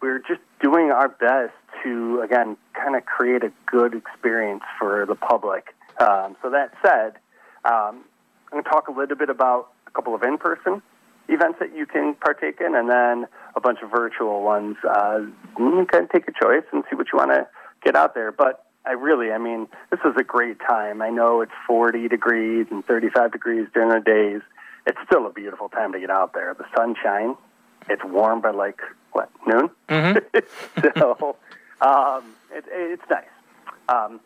[0.00, 5.14] we're just doing our best to, again, kind of create a good experience for the
[5.14, 5.74] public.
[6.00, 7.18] Um, so that said,
[7.64, 8.04] um,
[8.50, 10.82] I'm going to talk a little bit about a couple of in-person
[11.28, 14.76] events that you can partake in, and then a bunch of virtual ones.
[14.82, 15.20] Uh,
[15.58, 17.46] you can take a choice and see what you want to
[17.84, 18.32] get out there.
[18.32, 21.02] But I really, I mean, this is a great time.
[21.02, 24.40] I know it's 40 degrees and 35 degrees during the days.
[24.86, 26.54] It's still a beautiful time to get out there.
[26.54, 27.36] The sunshine.
[27.90, 28.80] It's warm by like
[29.12, 29.68] what noon.
[30.96, 31.36] so
[31.82, 33.24] um, it, it's nice.
[33.90, 34.20] Um,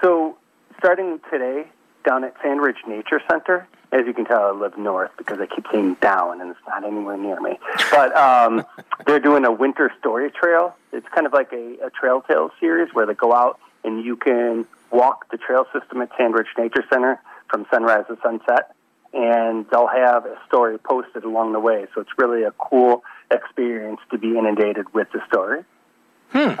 [0.00, 0.38] so
[0.78, 1.66] starting today
[2.06, 5.66] down at Sandridge Nature Center, as you can tell, I live north because I keep
[5.70, 7.58] saying down, and it's not anywhere near me.
[7.90, 8.64] But um,
[9.06, 10.74] they're doing a winter story trail.
[10.92, 14.16] It's kind of like a, a trail tale series where they go out and you
[14.16, 18.74] can walk the trail system at Sandridge Nature Center from sunrise to sunset,
[19.14, 21.86] and they'll have a story posted along the way.
[21.94, 25.64] So it's really a cool experience to be inundated with the story.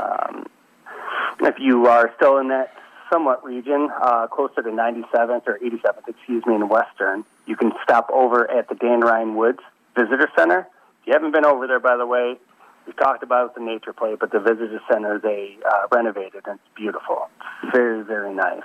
[0.00, 0.46] Um,
[1.40, 2.72] if you are still in that
[3.12, 8.10] somewhat region, uh, closer to 97th or 87th, excuse me, in Western, you can stop
[8.10, 9.60] over at the Dan Ryan Woods
[9.94, 10.66] Visitor Center.
[11.00, 12.38] If you haven't been over there, by the way,
[12.88, 16.74] we talked about the nature play, but the visitor center they uh, renovated and it's
[16.74, 17.28] beautiful.
[17.62, 18.62] It's very, very nice.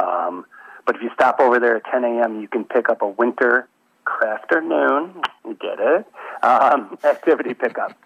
[0.00, 0.46] Um,
[0.86, 3.68] but if you stop over there at 10 a.m., you can pick up a winter
[4.04, 6.06] craft or noon, you get it,
[6.42, 7.98] um, activity pickup.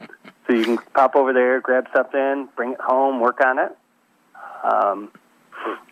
[0.47, 3.77] So you can pop over there, grab something, bring it home, work on it.
[4.65, 5.11] Um,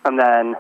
[0.07, 0.57] and then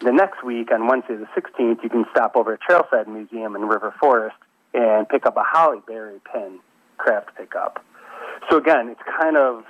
[0.00, 3.62] the next week, on Wednesday the 16th, you can stop over at Trailside Museum in
[3.62, 4.36] River Forest
[4.74, 6.58] and pick up a holly berry pin
[6.98, 7.82] craft pickup.
[8.50, 9.64] So again, it's kind of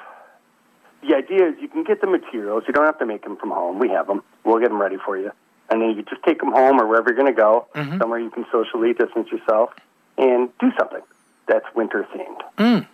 [1.06, 2.64] the idea is you can get the materials.
[2.66, 3.78] You don't have to make them from home.
[3.78, 4.22] We have them.
[4.44, 5.32] We'll get them ready for you,
[5.68, 7.98] and then you just take them home or wherever you're going to go, Mhm.
[7.98, 9.74] somewhere you can socially distance yourself
[10.18, 11.02] and do something
[11.46, 12.40] that's winter themed.
[12.58, 12.86] Mm.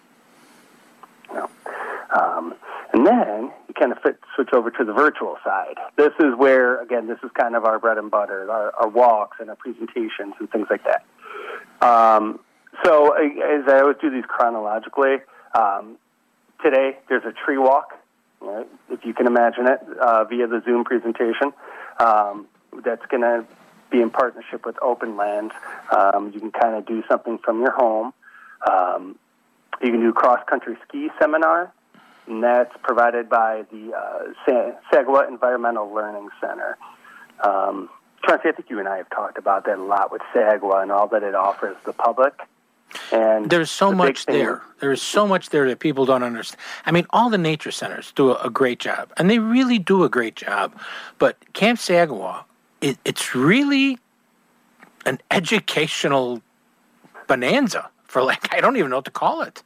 [2.10, 2.54] Um,
[2.92, 5.76] and then you kind of fit, switch over to the virtual side.
[5.96, 9.38] This is where, again, this is kind of our bread and butter, our, our walks
[9.40, 11.04] and our presentations and things like that.
[11.86, 12.38] Um,
[12.84, 15.16] so as I always do these chronologically,
[15.56, 15.96] um,
[16.62, 17.98] today there's a tree walk,
[18.40, 21.52] right, if you can imagine it, uh, via the Zoom presentation.
[21.98, 22.46] Um,
[22.84, 23.44] that's going to
[23.90, 25.54] be in partnership with Open Lands.
[25.90, 28.12] Um, you can kind of do something from your home.
[28.68, 29.18] Um,
[29.82, 31.72] you can do cross country ski seminar,
[32.26, 36.76] and that's provided by the uh, Environmental Learning Center.
[37.42, 37.88] Um,
[38.26, 40.90] Chauncey, I think you and I have talked about that a lot with Sagawau and
[40.90, 42.34] all that it offers the public.
[43.12, 44.62] And There's so the much there.
[44.80, 46.60] There is so much there that people don't understand.
[46.84, 50.04] I mean, all the nature centers do a, a great job, and they really do
[50.04, 50.74] a great job.
[51.18, 52.44] But Camp Sagawau,
[52.80, 53.98] it, it's really
[55.04, 56.42] an educational
[57.26, 59.62] bonanza for like I don't even know what to call it.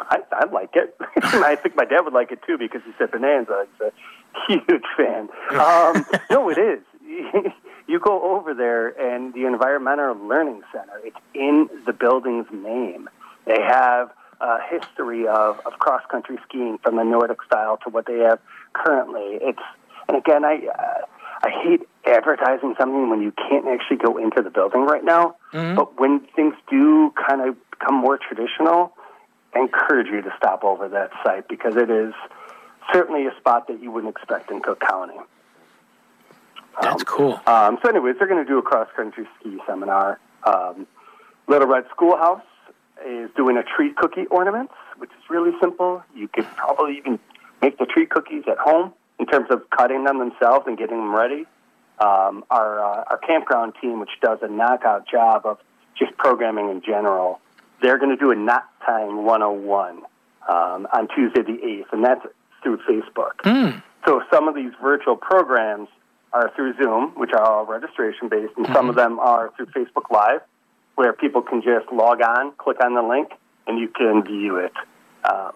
[0.00, 0.96] I, I like it.
[1.22, 3.66] I think my dad would like it too because he said Bonanza.
[4.48, 5.28] He's a huge fan.
[5.50, 6.80] Um, no, it is.
[7.86, 11.00] you go over there, and the Environmental Learning Center.
[11.04, 13.08] It's in the building's name.
[13.46, 18.06] They have a history of, of cross country skiing from the Nordic style to what
[18.06, 18.38] they have
[18.72, 19.38] currently.
[19.40, 19.62] It's
[20.08, 21.06] and again, I uh,
[21.42, 25.36] I hate advertising something when you can't actually go into the building right now.
[25.76, 28.92] But when things do kind of become more traditional,
[29.54, 32.14] I encourage you to stop over that site because it is
[32.92, 35.14] certainly a spot that you wouldn't expect in Cook County.
[36.80, 37.40] That's cool.
[37.46, 40.18] Um, so, anyways, they're going to do a cross country ski seminar.
[40.44, 40.86] Um,
[41.46, 42.42] Little Red Schoolhouse
[43.06, 46.02] is doing a tree cookie ornaments, which is really simple.
[46.14, 47.18] You could probably even
[47.62, 51.14] make the tree cookies at home in terms of cutting them themselves and getting them
[51.14, 51.46] ready.
[51.98, 55.58] Um, our uh, our campground team, which does a knockout job of
[55.96, 57.40] just programming in general,
[57.80, 59.98] they're going to do a Knot Time 101
[60.48, 62.26] um, on Tuesday the 8th, and that's
[62.62, 63.44] through Facebook.
[64.06, 65.88] So some of these virtual programs
[66.34, 70.10] are through Zoom, which are all registration based, and some of them are through Facebook
[70.10, 70.40] Live,
[70.96, 73.30] where people can just log on, click on the link,
[73.66, 74.72] and you can view it.
[75.24, 75.52] Um,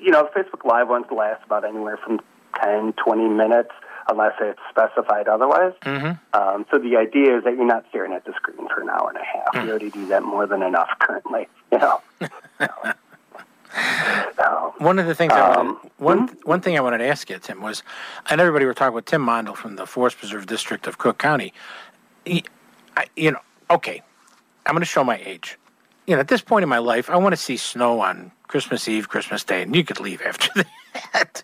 [0.00, 2.20] you know, Facebook Live ones last about anywhere from
[2.62, 3.70] 10, 20 minutes,
[4.08, 5.72] unless it's specified otherwise.
[5.82, 6.12] Mm-hmm.
[6.32, 9.10] Um, so the idea is that you're not staring at the screen for an hour
[9.10, 9.64] and a half.
[9.64, 11.48] We already do that more than enough currently.
[11.72, 12.00] You know.
[14.78, 17.38] One of the things I Um, wanted, one one thing I wanted to ask you,
[17.38, 17.82] Tim, was,
[18.30, 21.52] and everybody were talking with Tim Mondel from the Forest Preserve District of Cook County.
[22.24, 22.44] He,
[22.96, 24.02] I, you know, okay,
[24.66, 25.58] I'm going to show my age.
[26.06, 28.86] You know, at this point in my life, I want to see snow on Christmas
[28.88, 30.50] Eve, Christmas Day, and you could leave after
[31.12, 31.42] that.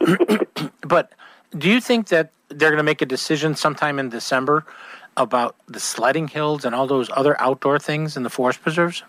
[0.82, 1.12] but
[1.56, 4.64] do you think that they're going to make a decision sometime in December
[5.16, 9.02] about the sledding hills and all those other outdoor things in the forest preserves?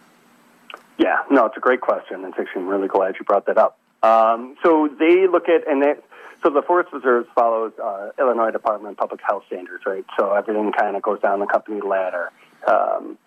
[0.99, 2.25] Yeah, no, it's a great question.
[2.25, 3.79] And actually, I'm really glad you brought that up.
[4.03, 5.93] Um, so they look at, and they,
[6.43, 10.05] so the Forest Reserves follows uh, Illinois Department of Public Health standards, right?
[10.17, 12.31] So everything kind of goes down the company ladder.
[12.67, 13.17] Um,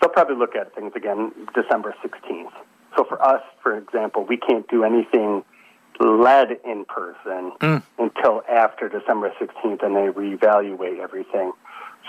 [0.00, 2.50] they'll probably look at things again December 16th.
[2.96, 5.44] So for us, for example, we can't do anything
[6.00, 7.82] led in person Mm.
[7.98, 11.52] until after December 16th, and they reevaluate everything.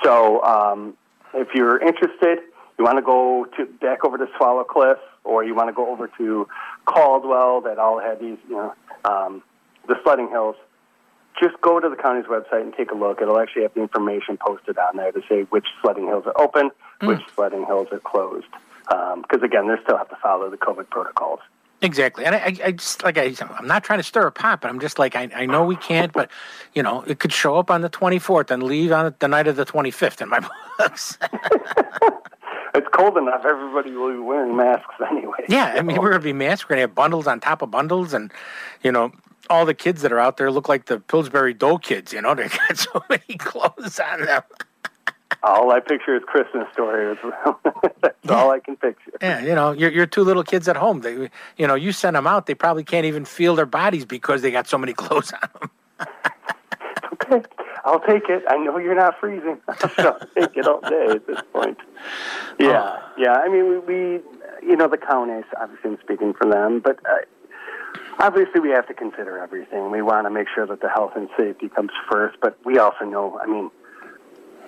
[0.03, 0.93] So um,
[1.33, 2.39] if you're interested,
[2.77, 5.91] you want to go to back over to Swallow Cliff, or you want to go
[5.91, 6.47] over to
[6.85, 8.73] Caldwell, that all had these, you know,
[9.05, 9.43] um,
[9.87, 10.55] the sledding hills.
[11.41, 13.21] Just go to the county's website and take a look.
[13.21, 16.71] It'll actually have the information posted on there to say which sledding hills are open,
[17.01, 18.47] which sledding hills are closed.
[18.87, 21.39] Because again, they still have to follow the COVID protocols.
[21.81, 24.59] Exactly, and I, I, I just like I, I'm not trying to stir a pot,
[24.59, 26.29] but I'm just like I, I know we can't, but
[26.73, 29.55] you know it could show up on the 24th and leave on the night of
[29.55, 30.45] the 25th in my
[30.77, 31.17] books.
[32.79, 35.43] It's cold enough; everybody will be wearing masks anyway.
[35.49, 36.69] yeah, I mean we're gonna be masked.
[36.69, 38.31] We're gonna have bundles on top of bundles, and
[38.81, 39.11] you know
[39.49, 42.13] all the kids that are out there look like the Pillsbury Dough kids.
[42.13, 44.43] You know they got so many clothes on them.
[45.43, 47.17] All I picture is Christmas story.
[48.01, 49.11] That's all I can picture.
[49.21, 51.01] Yeah, you know, your your two little kids at home.
[51.01, 54.41] They, you know, you send them out, they probably can't even feel their bodies because
[54.41, 56.07] they got so many clothes on them.
[57.13, 57.43] Okay,
[57.85, 58.43] I'll take it.
[58.47, 59.57] I know you're not freezing.
[59.67, 61.77] I'll take it all day at this point.
[62.59, 63.33] Yeah, yeah.
[63.33, 64.21] I mean, we, we
[64.61, 65.45] you know, the counties.
[65.59, 67.17] Obviously, I'm speaking for them, but uh,
[68.19, 69.91] obviously, we have to consider everything.
[69.91, 73.05] We want to make sure that the health and safety comes first, but we also
[73.05, 73.39] know.
[73.39, 73.71] I mean,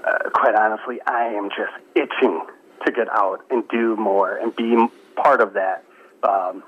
[0.06, 2.46] uh, quite honestly, I am just itching
[2.86, 5.84] to get out and do more and be part of that.
[6.24, 6.64] Um,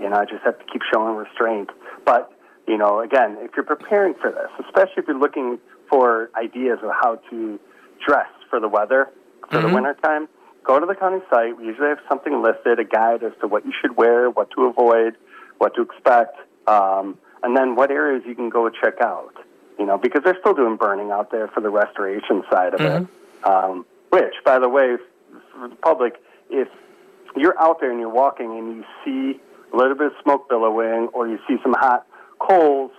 [0.00, 1.70] you know, I just have to keep showing restraint.
[2.04, 2.32] But,
[2.66, 5.58] you know, again, if you're preparing for this, especially if you're looking
[5.88, 7.58] for ideas of how to
[8.06, 9.08] dress for the weather
[9.50, 9.74] for the Mhm.
[9.74, 10.28] winter time,
[10.64, 11.56] go to the county site.
[11.58, 14.66] We usually have something listed, a guide as to what you should wear, what to
[14.66, 15.16] avoid,
[15.58, 19.34] what to expect, um, and then what areas you can go check out.
[19.78, 23.06] You know, because they're still doing burning out there for the restoration side of it.
[23.44, 24.96] Um, which, by the way,
[25.52, 26.68] for the public, if
[27.34, 29.40] you're out there and you're walking and you see
[29.72, 32.06] a little bit of smoke billowing or you see some hot
[32.48, 32.90] coals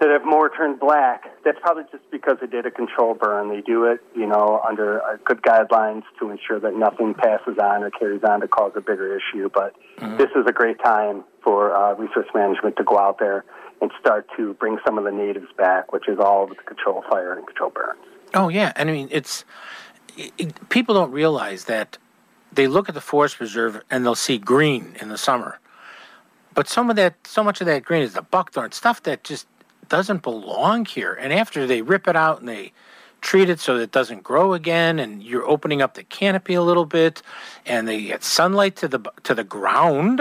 [0.00, 3.48] that have more turned black, that's probably just because they did a control burn.
[3.50, 7.84] They do it, you know, under uh, good guidelines to ensure that nothing passes on
[7.84, 9.48] or carries on to cause a bigger issue.
[9.52, 9.74] But
[10.18, 13.44] this is a great time for uh, resource management to go out there
[13.80, 17.34] and start to bring some of the natives back, which is all the control fire
[17.34, 18.00] and control burns.
[18.34, 19.44] Oh yeah, and I mean it's
[20.16, 21.98] it, it- people don't realize that
[22.52, 25.58] they look at the forest preserve and they'll see green in the summer,
[26.54, 29.46] but some of that, so much of that green is the buckthorn stuff that just
[29.88, 31.12] doesn't belong here.
[31.12, 32.72] And after they rip it out and they
[33.20, 36.62] treat it so that it doesn't grow again, and you're opening up the canopy a
[36.62, 37.22] little bit,
[37.64, 40.20] and they get sunlight to the to the ground.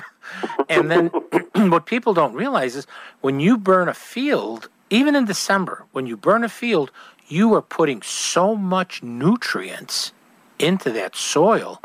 [0.68, 1.06] and then
[1.70, 2.86] what people don't realize is
[3.20, 6.90] when you burn a field, even in December, when you burn a field,
[7.28, 10.12] you are putting so much nutrients
[10.58, 11.80] into that soil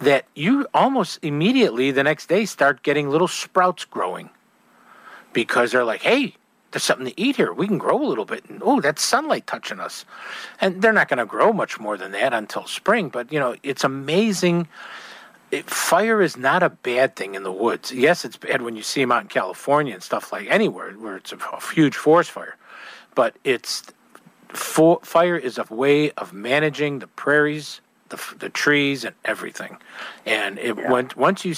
[0.00, 4.30] that you almost immediately the next day start getting little sprouts growing
[5.32, 6.34] because they're like, hey,
[6.74, 7.52] there's something to eat here.
[7.52, 8.48] We can grow a little bit.
[8.48, 10.04] And, oh, that's sunlight touching us.
[10.60, 13.10] And they're not going to grow much more than that until spring.
[13.10, 14.66] But, you know, it's amazing.
[15.52, 17.92] It, fire is not a bad thing in the woods.
[17.92, 21.16] Yes, it's bad when you see them out in California and stuff like anywhere where
[21.16, 22.56] it's a, a huge forest fire.
[23.14, 23.84] But it's
[24.48, 27.80] for, fire is a way of managing the prairies,
[28.16, 29.76] the, the trees, and everything.
[30.26, 31.54] And it went once you.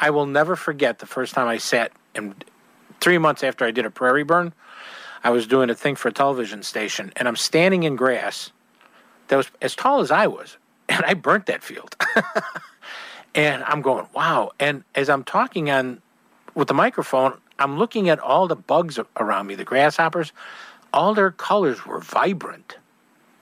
[0.00, 2.44] I will never forget the first time I sat and
[3.00, 4.52] three months after I did a prairie burn,
[5.22, 8.50] I was doing a thing for a television station, and I'm standing in grass
[9.28, 10.56] that was as tall as I was,
[10.88, 11.96] and I burnt that field.
[13.34, 14.52] and I'm going, wow.
[14.58, 16.00] And as I'm talking on
[16.54, 20.32] with the microphone, I'm looking at all the bugs around me, the grasshoppers.
[20.92, 22.76] All their colors were vibrant.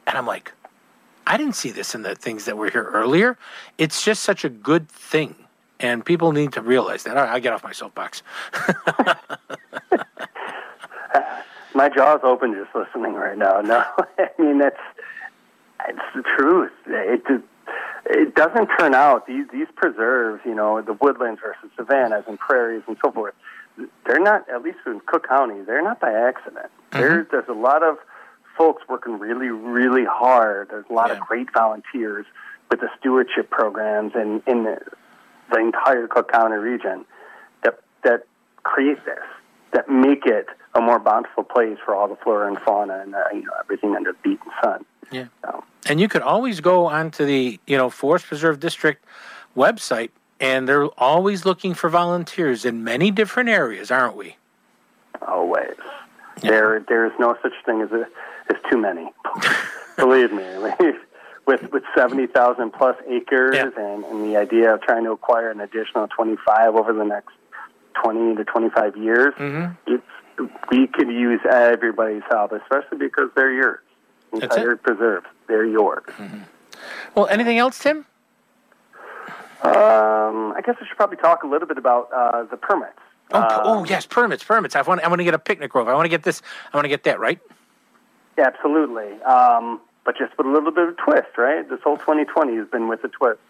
[0.07, 0.53] And I'm like,
[1.27, 3.39] I didn't see this in the things that were here earlier.
[3.79, 5.35] It's just such a good thing.
[5.81, 7.17] And people need to realize that.
[7.17, 8.23] All right, I'll get off my soapbox.
[11.75, 13.61] My jaw's open just listening right now.
[13.61, 13.85] No,
[14.19, 14.79] I mean that's
[15.89, 16.73] it's the truth.
[16.87, 17.23] It
[18.07, 22.83] it doesn't turn out these these preserves, you know, the woodlands versus savannas and prairies
[22.87, 23.35] and so forth.
[24.07, 26.71] They're not, at least in Cook County, they're not by accident.
[26.93, 27.37] There's mm-hmm.
[27.37, 27.99] there's a lot of
[28.57, 30.69] folks working really really hard.
[30.71, 32.27] There's a lot of great volunteers
[32.71, 34.79] with the stewardship programs and in the,
[35.51, 37.05] the entire Cook County region
[37.63, 38.27] that that
[38.63, 39.25] create this.
[39.73, 43.25] that make it a more bountiful place for all the flora and fauna and uh,
[43.33, 44.85] you know everything under the beaten sun.
[45.11, 45.27] Yeah.
[45.87, 49.05] And you could always go onto the, you know, Forest Preserve District
[49.55, 54.37] website and they're always looking for volunteers in many different areas, aren't we?
[55.27, 55.77] Always.
[56.41, 58.07] There, there is no such thing as a,
[58.51, 59.13] as too many.
[59.97, 60.45] Believe me.
[61.47, 65.61] with with seventy thousand plus acres and, and the idea of trying to acquire an
[65.61, 67.33] additional twenty five over the next
[68.03, 69.35] twenty to twenty five years,
[69.87, 70.03] it's,
[70.71, 73.81] we could use everybody's help, especially because they're yours.
[74.33, 76.03] Entire preserves, they're yours.
[77.15, 78.05] Well, anything else, Tim?
[79.63, 82.99] Um, I guess I should probably talk a little bit about uh, the permits.
[83.33, 84.77] Oh, Um, oh yes, permits, permits.
[84.77, 85.89] I want, I want to get a picnic grove.
[85.89, 86.43] I want to get this.
[86.73, 87.39] I want to get that right.
[88.37, 89.21] Yeah, absolutely.
[89.23, 91.69] Um, but just with a little bit of twist, right?
[91.69, 93.41] This whole 2020 has been with a twist.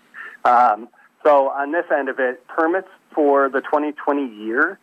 [0.44, 0.88] Um,
[1.24, 4.78] so on this end of it, permits for the 2020 year,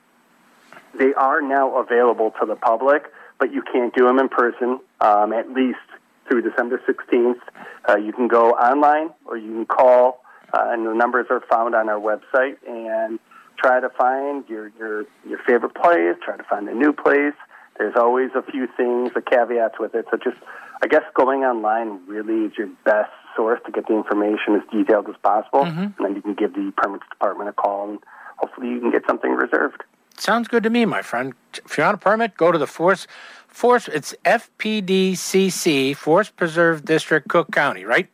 [0.98, 3.04] they are now available to the public,
[3.40, 5.80] but you can't do them in person, um, at least
[6.28, 7.40] through December 16th.
[7.88, 10.24] Uh, you can go online or you can call,
[10.54, 13.20] uh, and the numbers are found on our website, and
[13.58, 17.34] try to find your, your, your favorite place, try to find a new place.
[17.78, 20.06] There's always a few things, the caveats with it.
[20.12, 20.38] So just,
[20.84, 25.10] I guess going online really is your best source to get the information as detailed
[25.10, 25.66] as possible.
[25.66, 25.80] Mm-hmm.
[25.80, 28.00] And then you can give the permits department a call and
[28.38, 29.84] hopefully you can get something reserved.
[30.18, 31.34] Sounds good to me, my friend.
[31.66, 33.08] If you want a permit, go to the Force
[33.48, 33.88] Force.
[33.88, 38.08] It's FPDCC, Forest Preserve District, Cook County, right?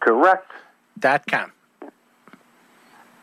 [0.00, 0.50] Correct.
[0.98, 1.52] Dot com.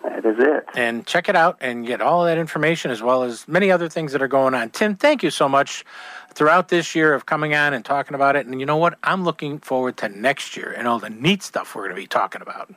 [0.03, 0.65] That is it.
[0.75, 4.11] And check it out and get all that information as well as many other things
[4.13, 4.69] that are going on.
[4.69, 5.85] Tim, thank you so much
[6.33, 8.45] throughout this year of coming on and talking about it.
[8.45, 8.97] And you know what?
[9.03, 12.07] I'm looking forward to next year and all the neat stuff we're going to be
[12.07, 12.73] talking about.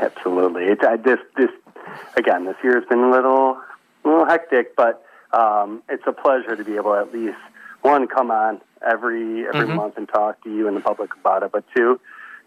[0.00, 0.64] Absolutely.
[0.64, 1.50] It, I, this, this,
[2.16, 3.58] again, this year has been a little,
[4.04, 7.38] a little hectic, but um, it's a pleasure to be able to at least
[7.82, 9.74] one come on every every Mhm.
[9.76, 12.00] month and talk to you and the public about it, but two,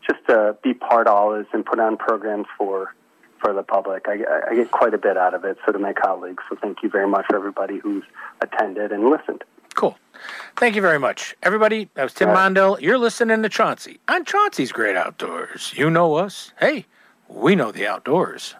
[0.08, 2.94] just to be part of all this and put on programs for
[3.42, 4.06] for the public.
[4.08, 4.20] I,
[4.50, 5.58] I- get quite a bit out of it.
[5.66, 8.04] So do my colleagues, so thank you very much for everybody who's
[8.42, 9.44] attended and listened.
[9.76, 9.98] Cool.
[10.58, 11.36] Thank you very much.
[11.42, 12.80] Everybody, that was Tim Mondell.
[12.80, 15.74] You're listening to Chauncey on Chauncey's Great Outdoors.
[15.76, 16.52] You know us.
[16.60, 16.86] Hey,
[17.28, 18.56] we know the outdoors.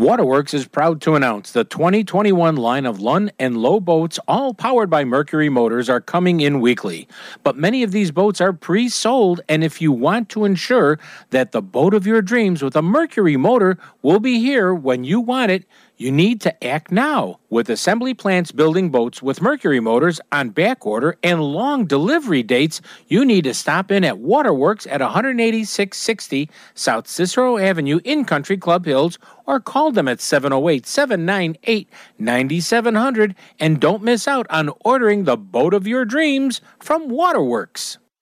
[0.00, 4.88] Waterworks is proud to announce the 2021 line of Lund and Lowe boats, all powered
[4.88, 7.06] by Mercury motors, are coming in weekly.
[7.44, 10.98] But many of these boats are pre sold, and if you want to ensure
[11.32, 15.20] that the boat of your dreams with a Mercury motor will be here when you
[15.20, 15.66] want it,
[16.00, 17.38] you need to act now.
[17.50, 22.80] With assembly plants building boats with Mercury motors on back order and long delivery dates,
[23.06, 28.86] you need to stop in at Waterworks at 18660 South Cicero Avenue in Country Club
[28.86, 35.36] Hills or call them at 708 798 9700 and don't miss out on ordering the
[35.36, 37.98] boat of your dreams from Waterworks.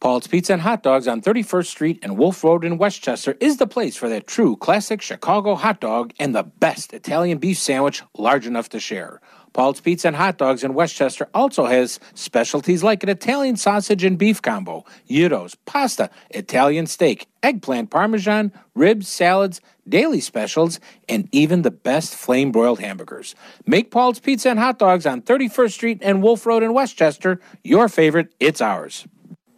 [0.00, 3.66] Paul's Pizza and Hot Dogs on 31st Street and Wolf Road in Westchester is the
[3.66, 8.46] place for that true classic Chicago hot dog and the best Italian beef sandwich large
[8.46, 9.20] enough to share.
[9.52, 14.16] Paul's Pizza and Hot Dogs in Westchester also has specialties like an Italian sausage and
[14.16, 20.78] beef combo, gyros, pasta, Italian steak, eggplant parmesan, ribs, salads, daily specials,
[21.08, 23.34] and even the best flame broiled hamburgers.
[23.66, 27.88] Make Paul's Pizza and Hot Dogs on 31st Street and Wolf Road in Westchester your
[27.88, 28.32] favorite.
[28.38, 29.08] It's ours.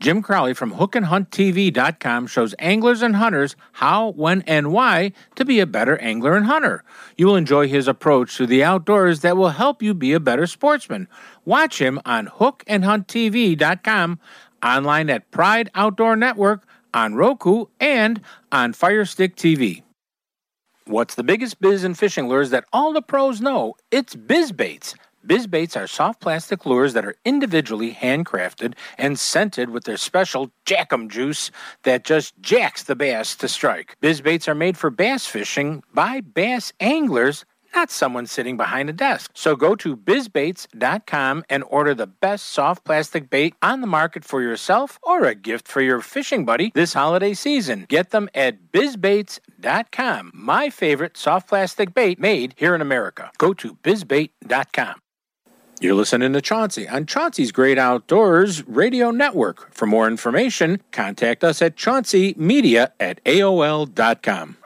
[0.00, 5.66] Jim Crowley from hookandhunttv.com shows anglers and hunters how, when, and why to be a
[5.66, 6.82] better angler and hunter.
[7.18, 10.46] You will enjoy his approach to the outdoors that will help you be a better
[10.46, 11.06] sportsman.
[11.44, 14.20] Watch him on hookandhunttv.com,
[14.62, 19.82] online at Pride Outdoor Network, on Roku, and on Firestick TV.
[20.86, 23.74] What's the biggest biz in fishing lures that all the pros know?
[23.90, 24.16] It's
[25.26, 25.60] BizBaits.
[25.60, 31.08] Bizbaits are soft plastic lures that are individually handcrafted and scented with their special jackum
[31.08, 31.50] juice
[31.82, 33.96] that just jacks the bass to strike.
[34.02, 39.30] Bizbaits are made for bass fishing by bass anglers not someone sitting behind a desk.
[39.32, 44.42] So go to bizbaits.com and order the best soft plastic bait on the market for
[44.42, 47.86] yourself or a gift for your fishing buddy this holiday season.
[47.88, 50.32] Get them at bizbaits.com.
[50.34, 53.30] My favorite soft plastic bait made here in America.
[53.38, 55.00] Go to bizbait.com.
[55.82, 59.72] You're listening to Chauncey on Chauncey's Great Outdoors Radio Network.
[59.72, 64.58] For more information, contact us at chaunceymedia at AOL.com.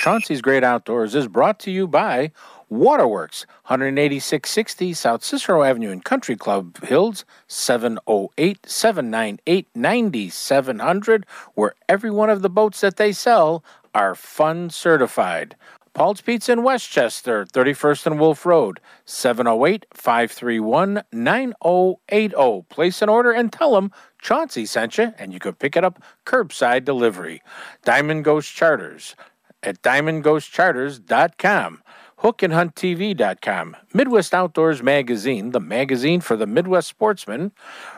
[0.00, 2.32] Chauncey's Great Outdoors is brought to you by
[2.70, 12.30] Waterworks, 18660 South Cicero Avenue in Country Club Hills, 708 798 9700, where every one
[12.30, 15.56] of the boats that they sell are fun certified.
[15.94, 22.66] Paul's Pizza in Westchester, 31st and Wolf Road, 708 531 9080.
[22.68, 23.90] Place an order and tell them
[24.22, 27.42] Chauncey sent you, and you could pick it up curbside delivery.
[27.84, 29.16] Diamond Ghost Charters
[29.64, 31.82] at diamondghostcharters.com.
[32.22, 37.52] HookandHuntTV.com, Midwest Outdoors Magazine, the magazine for the Midwest sportsman,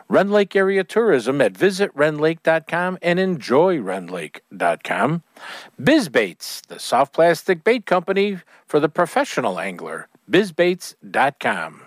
[0.09, 5.23] Rend Lake Area Tourism at visitrendlake.com and enjoyrendlake.com,
[5.81, 11.83] BizBaits, the soft plastic bait company for the professional angler, bizbaits.com.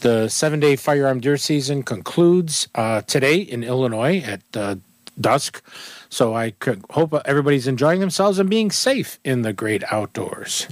[0.00, 4.76] The seven day firearm deer season concludes uh, today in Illinois at uh,
[5.20, 5.62] dusk.
[6.08, 6.54] So I
[6.90, 10.66] hope everybody's enjoying themselves and being safe in the great outdoors.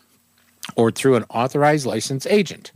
[0.74, 2.72] or through an authorized license agent.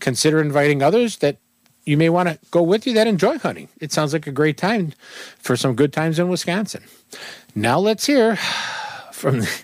[0.00, 1.38] Consider inviting others that
[1.84, 3.68] you may want to go with you that enjoy hunting.
[3.80, 4.92] It sounds like a great time
[5.38, 6.84] for some good times in Wisconsin.
[7.54, 8.36] Now let's hear
[9.12, 9.62] from the,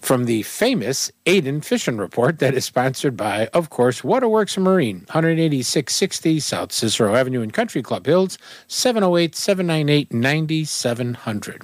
[0.00, 6.40] from the famous Aiden Fishing Report that is sponsored by, of course, Waterworks Marine, 18660
[6.40, 8.38] South Cicero Avenue in Country Club Hills,
[8.68, 11.62] 708 798 9700.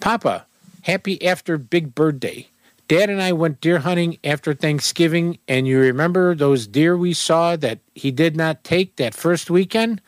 [0.00, 0.46] Papa,
[0.82, 2.48] happy after Big Bird Day.
[2.86, 7.56] Dad and I went deer hunting after Thanksgiving, and you remember those deer we saw
[7.56, 10.02] that he did not take that first weekend?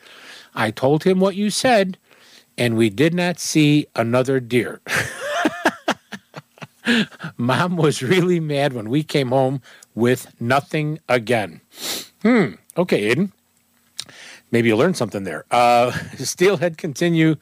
[0.54, 1.96] I told him what you said,
[2.58, 4.80] and we did not see another deer.
[7.36, 9.62] Mom was really mad when we came home
[9.94, 11.60] with nothing again.
[12.22, 12.52] Hmm.
[12.76, 13.32] Okay, Aiden.
[14.52, 15.44] Maybe you learned something there.
[15.50, 17.36] Uh, steelhead continue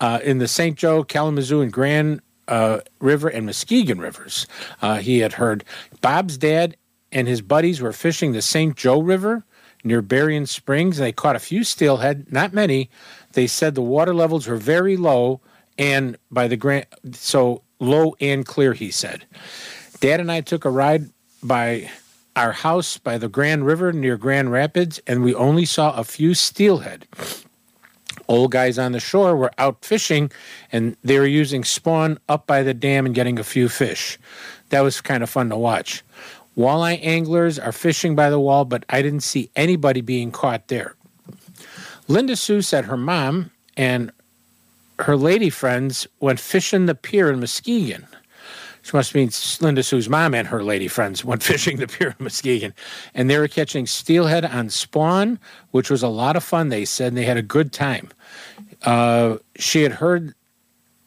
[0.00, 0.76] uh, in the St.
[0.76, 4.46] Joe, Kalamazoo, and Grand uh, River and Muskegon rivers.
[4.82, 5.64] Uh, he had heard
[6.00, 6.76] Bob's dad
[7.14, 8.76] and his buddies were fishing the St.
[8.76, 9.44] Joe River
[9.84, 10.98] near Berrien Springs.
[10.98, 12.90] They caught a few steelhead, not many.
[13.32, 15.40] They said the water levels were very low,
[15.78, 18.72] and by the grand, so low and clear.
[18.72, 19.24] He said.
[20.00, 21.10] Dad and I took a ride
[21.42, 21.90] by
[22.36, 26.34] our house by the Grand River near Grand Rapids, and we only saw a few
[26.34, 27.06] steelhead.
[28.28, 30.30] Old guys on the shore were out fishing,
[30.72, 34.18] and they were using spawn up by the dam and getting a few fish.
[34.70, 36.02] That was kind of fun to watch.
[36.56, 40.94] Walleye anglers are fishing by the wall, but I didn't see anybody being caught there.
[42.06, 44.12] Linda Sue said her mom and
[45.00, 48.06] her lady friends went fishing the pier in Muskegon.
[48.84, 49.30] She must mean
[49.62, 52.74] Linda Sue's mom and her lady friends went fishing the pier in Muskegon.
[53.14, 57.08] And they were catching steelhead on spawn, which was a lot of fun, they said,
[57.08, 58.10] and they had a good time.
[58.82, 60.34] Uh, she had heard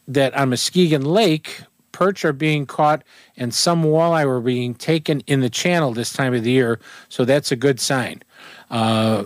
[0.08, 1.62] that on Muskegon Lake,
[1.92, 3.04] perch are being caught
[3.36, 7.24] and some walleye were being taken in the channel this time of the year, so
[7.24, 8.20] that's a good sign.
[8.72, 9.24] Uh,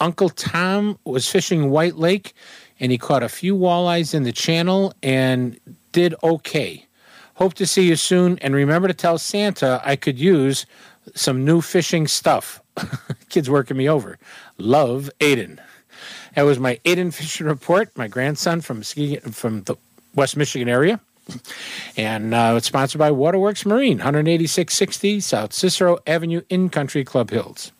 [0.00, 2.32] Uncle Tom was fishing White Lake
[2.80, 5.60] and he caught a few walleyes in the channel and
[5.92, 6.87] did okay.
[7.38, 8.36] Hope to see you soon.
[8.40, 10.66] And remember to tell Santa I could use
[11.14, 12.60] some new fishing stuff.
[13.28, 14.18] Kids working me over.
[14.58, 15.60] Love, Aiden.
[16.34, 17.96] That was my Aiden fishing report.
[17.96, 19.76] My grandson from Muskegon, from the
[20.16, 20.98] West Michigan area.
[21.96, 27.70] And uh, it's sponsored by Waterworks Marine, 18660 South Cicero Avenue in Country Club Hills.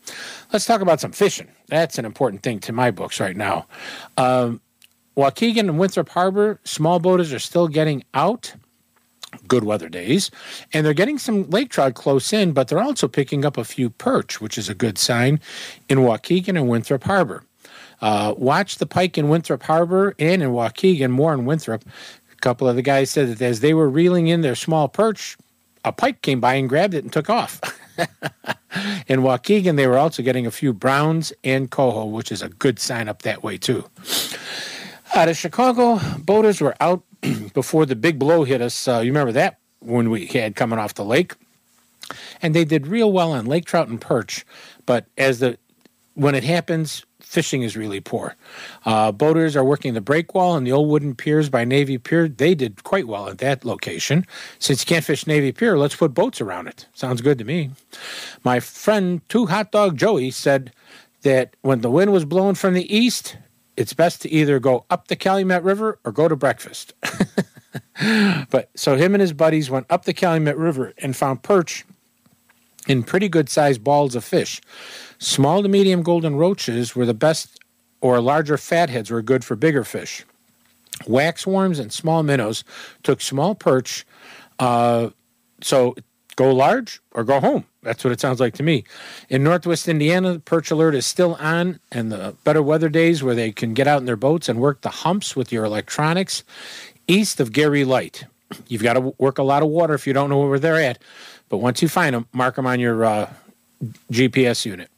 [0.53, 1.49] Let's talk about some fishing.
[1.67, 3.67] That's an important thing to my books right now.
[4.15, 4.61] Um,
[5.17, 8.53] Waukegan and Winthrop Harbor, small boaters are still getting out.
[9.47, 10.31] Good weather days,
[10.73, 13.89] and they're getting some lake trout close in, but they're also picking up a few
[13.89, 15.39] perch, which is a good sign
[15.87, 17.43] in Waukegan and Winthrop Harbor.
[18.01, 21.83] Uh, watch the pike in Winthrop Harbor and in Waukegan, more in Winthrop.
[22.31, 25.37] A couple of the guys said that as they were reeling in their small perch,
[25.83, 27.59] a pike came by and grabbed it and took off.
[29.07, 32.79] in Waukegan, they were also getting a few browns and coho, which is a good
[32.79, 33.85] sign up that way, too.
[35.15, 37.03] Out of Chicago, boaters were out
[37.53, 38.87] before the big blow hit us.
[38.87, 41.33] Uh, you remember that when we had coming off the lake?
[42.41, 44.45] And they did real well on lake trout and perch.
[44.85, 45.57] But as the
[46.15, 48.35] when it happens, fishing is really poor.
[48.85, 52.27] Uh, boaters are working the break wall and the old wooden piers by Navy Pier.
[52.27, 54.25] They did quite well at that location.
[54.57, 56.87] Since you can't fish Navy Pier, let's put boats around it.
[56.93, 57.71] Sounds good to me.
[58.43, 60.73] My friend, Two Hot Dog Joey, said
[61.21, 63.37] that when the wind was blowing from the east,
[63.79, 66.93] it's best to either go up the Calumet River or go to breakfast.
[68.51, 71.85] but so him and his buddies went up the Calumet River and found perch
[72.89, 74.59] in pretty good sized balls of fish.
[75.17, 77.57] Small to medium golden roaches were the best,
[78.01, 80.25] or larger fatheads were good for bigger fish.
[81.05, 82.65] Waxworms and small minnows
[83.03, 84.05] took small perch.
[84.59, 85.11] Uh,
[85.61, 85.95] so
[86.39, 87.65] go large or go home.
[87.83, 88.85] That's what it sounds like to me.
[89.27, 93.35] In Northwest Indiana, the perch alert is still on, and the better weather days where
[93.35, 96.45] they can get out in their boats and work the humps with your electronics.
[97.09, 98.23] East of Gary Light,
[98.69, 100.99] you've got to work a lot of water if you don't know where they're at.
[101.49, 103.33] But once you find them, mark them on your uh,
[104.09, 104.89] GPS unit.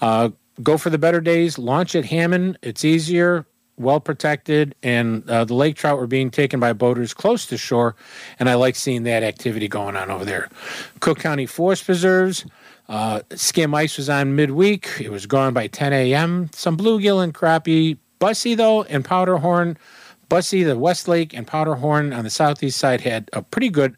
[0.00, 0.28] Uh,
[0.62, 1.58] go for the better days.
[1.58, 2.56] Launch at Hammond.
[2.62, 3.46] It's easier,
[3.82, 7.94] well protected, and uh, the lake trout were being taken by boaters close to shore.
[8.38, 10.48] And I like seeing that activity going on over there.
[11.00, 12.44] Cook County Forest Preserves.
[12.88, 14.88] Uh, skim ice was on midweek.
[15.00, 16.50] It was gone by 10 a.m.
[16.52, 17.98] Some bluegill and crappie.
[18.20, 19.76] Busse, though, and powderhorn.
[20.28, 23.96] Busse, the West Lake, and powderhorn on the southeast side had a pretty good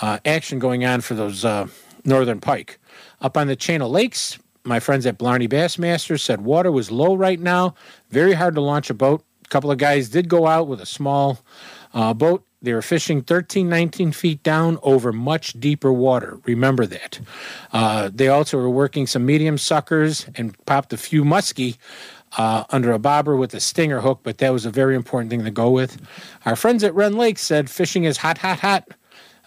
[0.00, 1.66] uh, action going on for those uh,
[2.04, 2.78] northern pike.
[3.20, 7.14] Up on the chain of lakes, my friends at Blarney Bassmasters said water was low
[7.14, 7.74] right now,
[8.10, 9.24] very hard to launch a boat.
[9.44, 11.40] A couple of guys did go out with a small
[11.94, 12.44] uh, boat.
[12.62, 16.38] They were fishing 13, 19 feet down over much deeper water.
[16.44, 17.18] Remember that.
[17.72, 21.78] Uh, they also were working some medium suckers and popped a few muskie
[22.36, 25.44] uh, under a bobber with a stinger hook, but that was a very important thing
[25.44, 26.00] to go with.
[26.44, 28.88] Our friends at Rend Lake said fishing is hot, hot, hot.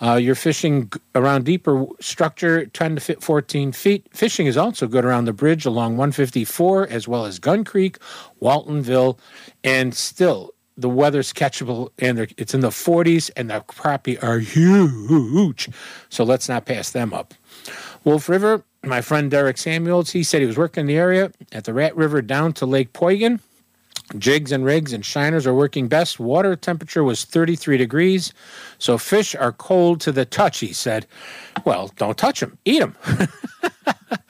[0.04, 4.06] Uh, you're fishing around deeper structure, 10 to fit 14 feet.
[4.12, 7.98] Fishing is also good around the bridge along 154, as well as Gun Creek,
[8.42, 9.18] Waltonville,
[9.64, 15.70] and still the weather's catchable and it's in the 40s, and the crappie are huge.
[16.10, 17.34] So let's not pass them up.
[18.04, 21.64] Wolf River, my friend Derek Samuels, he said he was working in the area at
[21.64, 23.40] the Rat River down to Lake Poygan.
[24.18, 26.20] Jigs and rigs and shiners are working best.
[26.20, 28.34] Water temperature was 33 degrees,
[28.78, 31.06] so fish are cold to the touch, he said.
[31.66, 32.96] Well, don't touch them, eat them.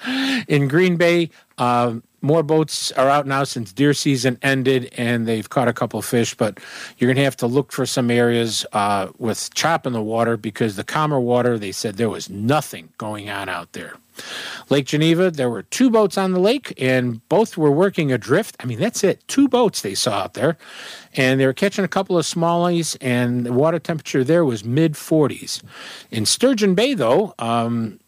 [0.48, 5.50] in Green Bay, um, more boats are out now since deer season ended, and they've
[5.50, 6.34] caught a couple fish.
[6.34, 6.60] But
[6.98, 10.38] you're going to have to look for some areas uh, with chop in the water
[10.38, 13.96] because the calmer water, they said there was nothing going on out there.
[14.70, 18.56] Lake Geneva, there were two boats on the lake, and both were working adrift.
[18.60, 19.28] I mean, that's it.
[19.28, 20.58] Two boats they saw out there,
[21.16, 24.94] and they were catching a couple of smallies, and the water temperature there was mid
[24.94, 25.62] 40s.
[26.12, 28.00] In Sturgeon Bay, though, um,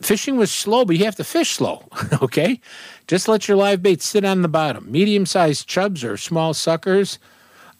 [0.00, 1.84] fishing was slow, but you have to fish slow,
[2.22, 2.60] okay?
[3.06, 4.90] Just let your live bait sit on the bottom.
[4.90, 7.18] Medium sized chubs or small suckers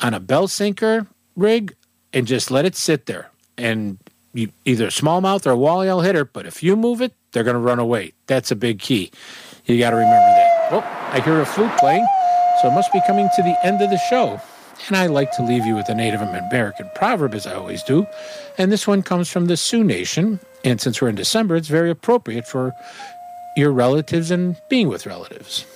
[0.01, 1.07] on a bell sinker
[1.37, 1.75] rig,
[2.13, 3.31] and just let it sit there.
[3.57, 3.99] And
[4.33, 7.13] you, either a smallmouth or a walleye will hit her, but if you move it,
[7.33, 8.13] they're going to run away.
[8.27, 9.11] That's a big key.
[9.67, 10.73] You got to remember that.
[10.73, 12.07] Well, I hear a flute playing,
[12.61, 14.41] so it must be coming to the end of the show.
[14.87, 18.07] And I like to leave you with a Native American proverb, as I always do.
[18.57, 20.41] And this one comes from the Sioux Nation.
[20.65, 22.73] And since we're in December, it's very appropriate for
[23.57, 25.67] your relatives and being with relatives.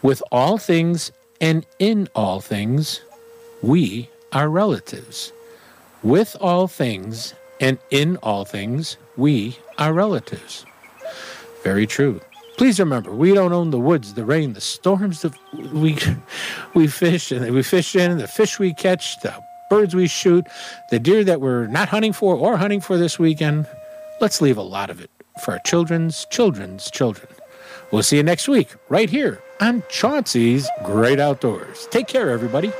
[0.00, 3.02] With all things and in all things,
[3.60, 5.32] we are relatives.
[6.02, 10.64] With all things and in all things, we are relatives.
[11.62, 12.20] Very true.
[12.56, 15.32] Please remember, we don't own the woods, the rain, the storms that
[15.72, 15.98] we
[16.74, 19.34] we fish and we fish in, the fish we catch, the
[19.70, 20.46] birds we shoot,
[20.90, 23.66] the deer that we're not hunting for or hunting for this weekend.
[24.20, 25.10] Let's leave a lot of it
[25.42, 27.28] for our children's children's children.
[27.90, 31.88] We'll see you next week, right here on Chauncey's Great Outdoors.
[31.90, 32.72] Take care, everybody.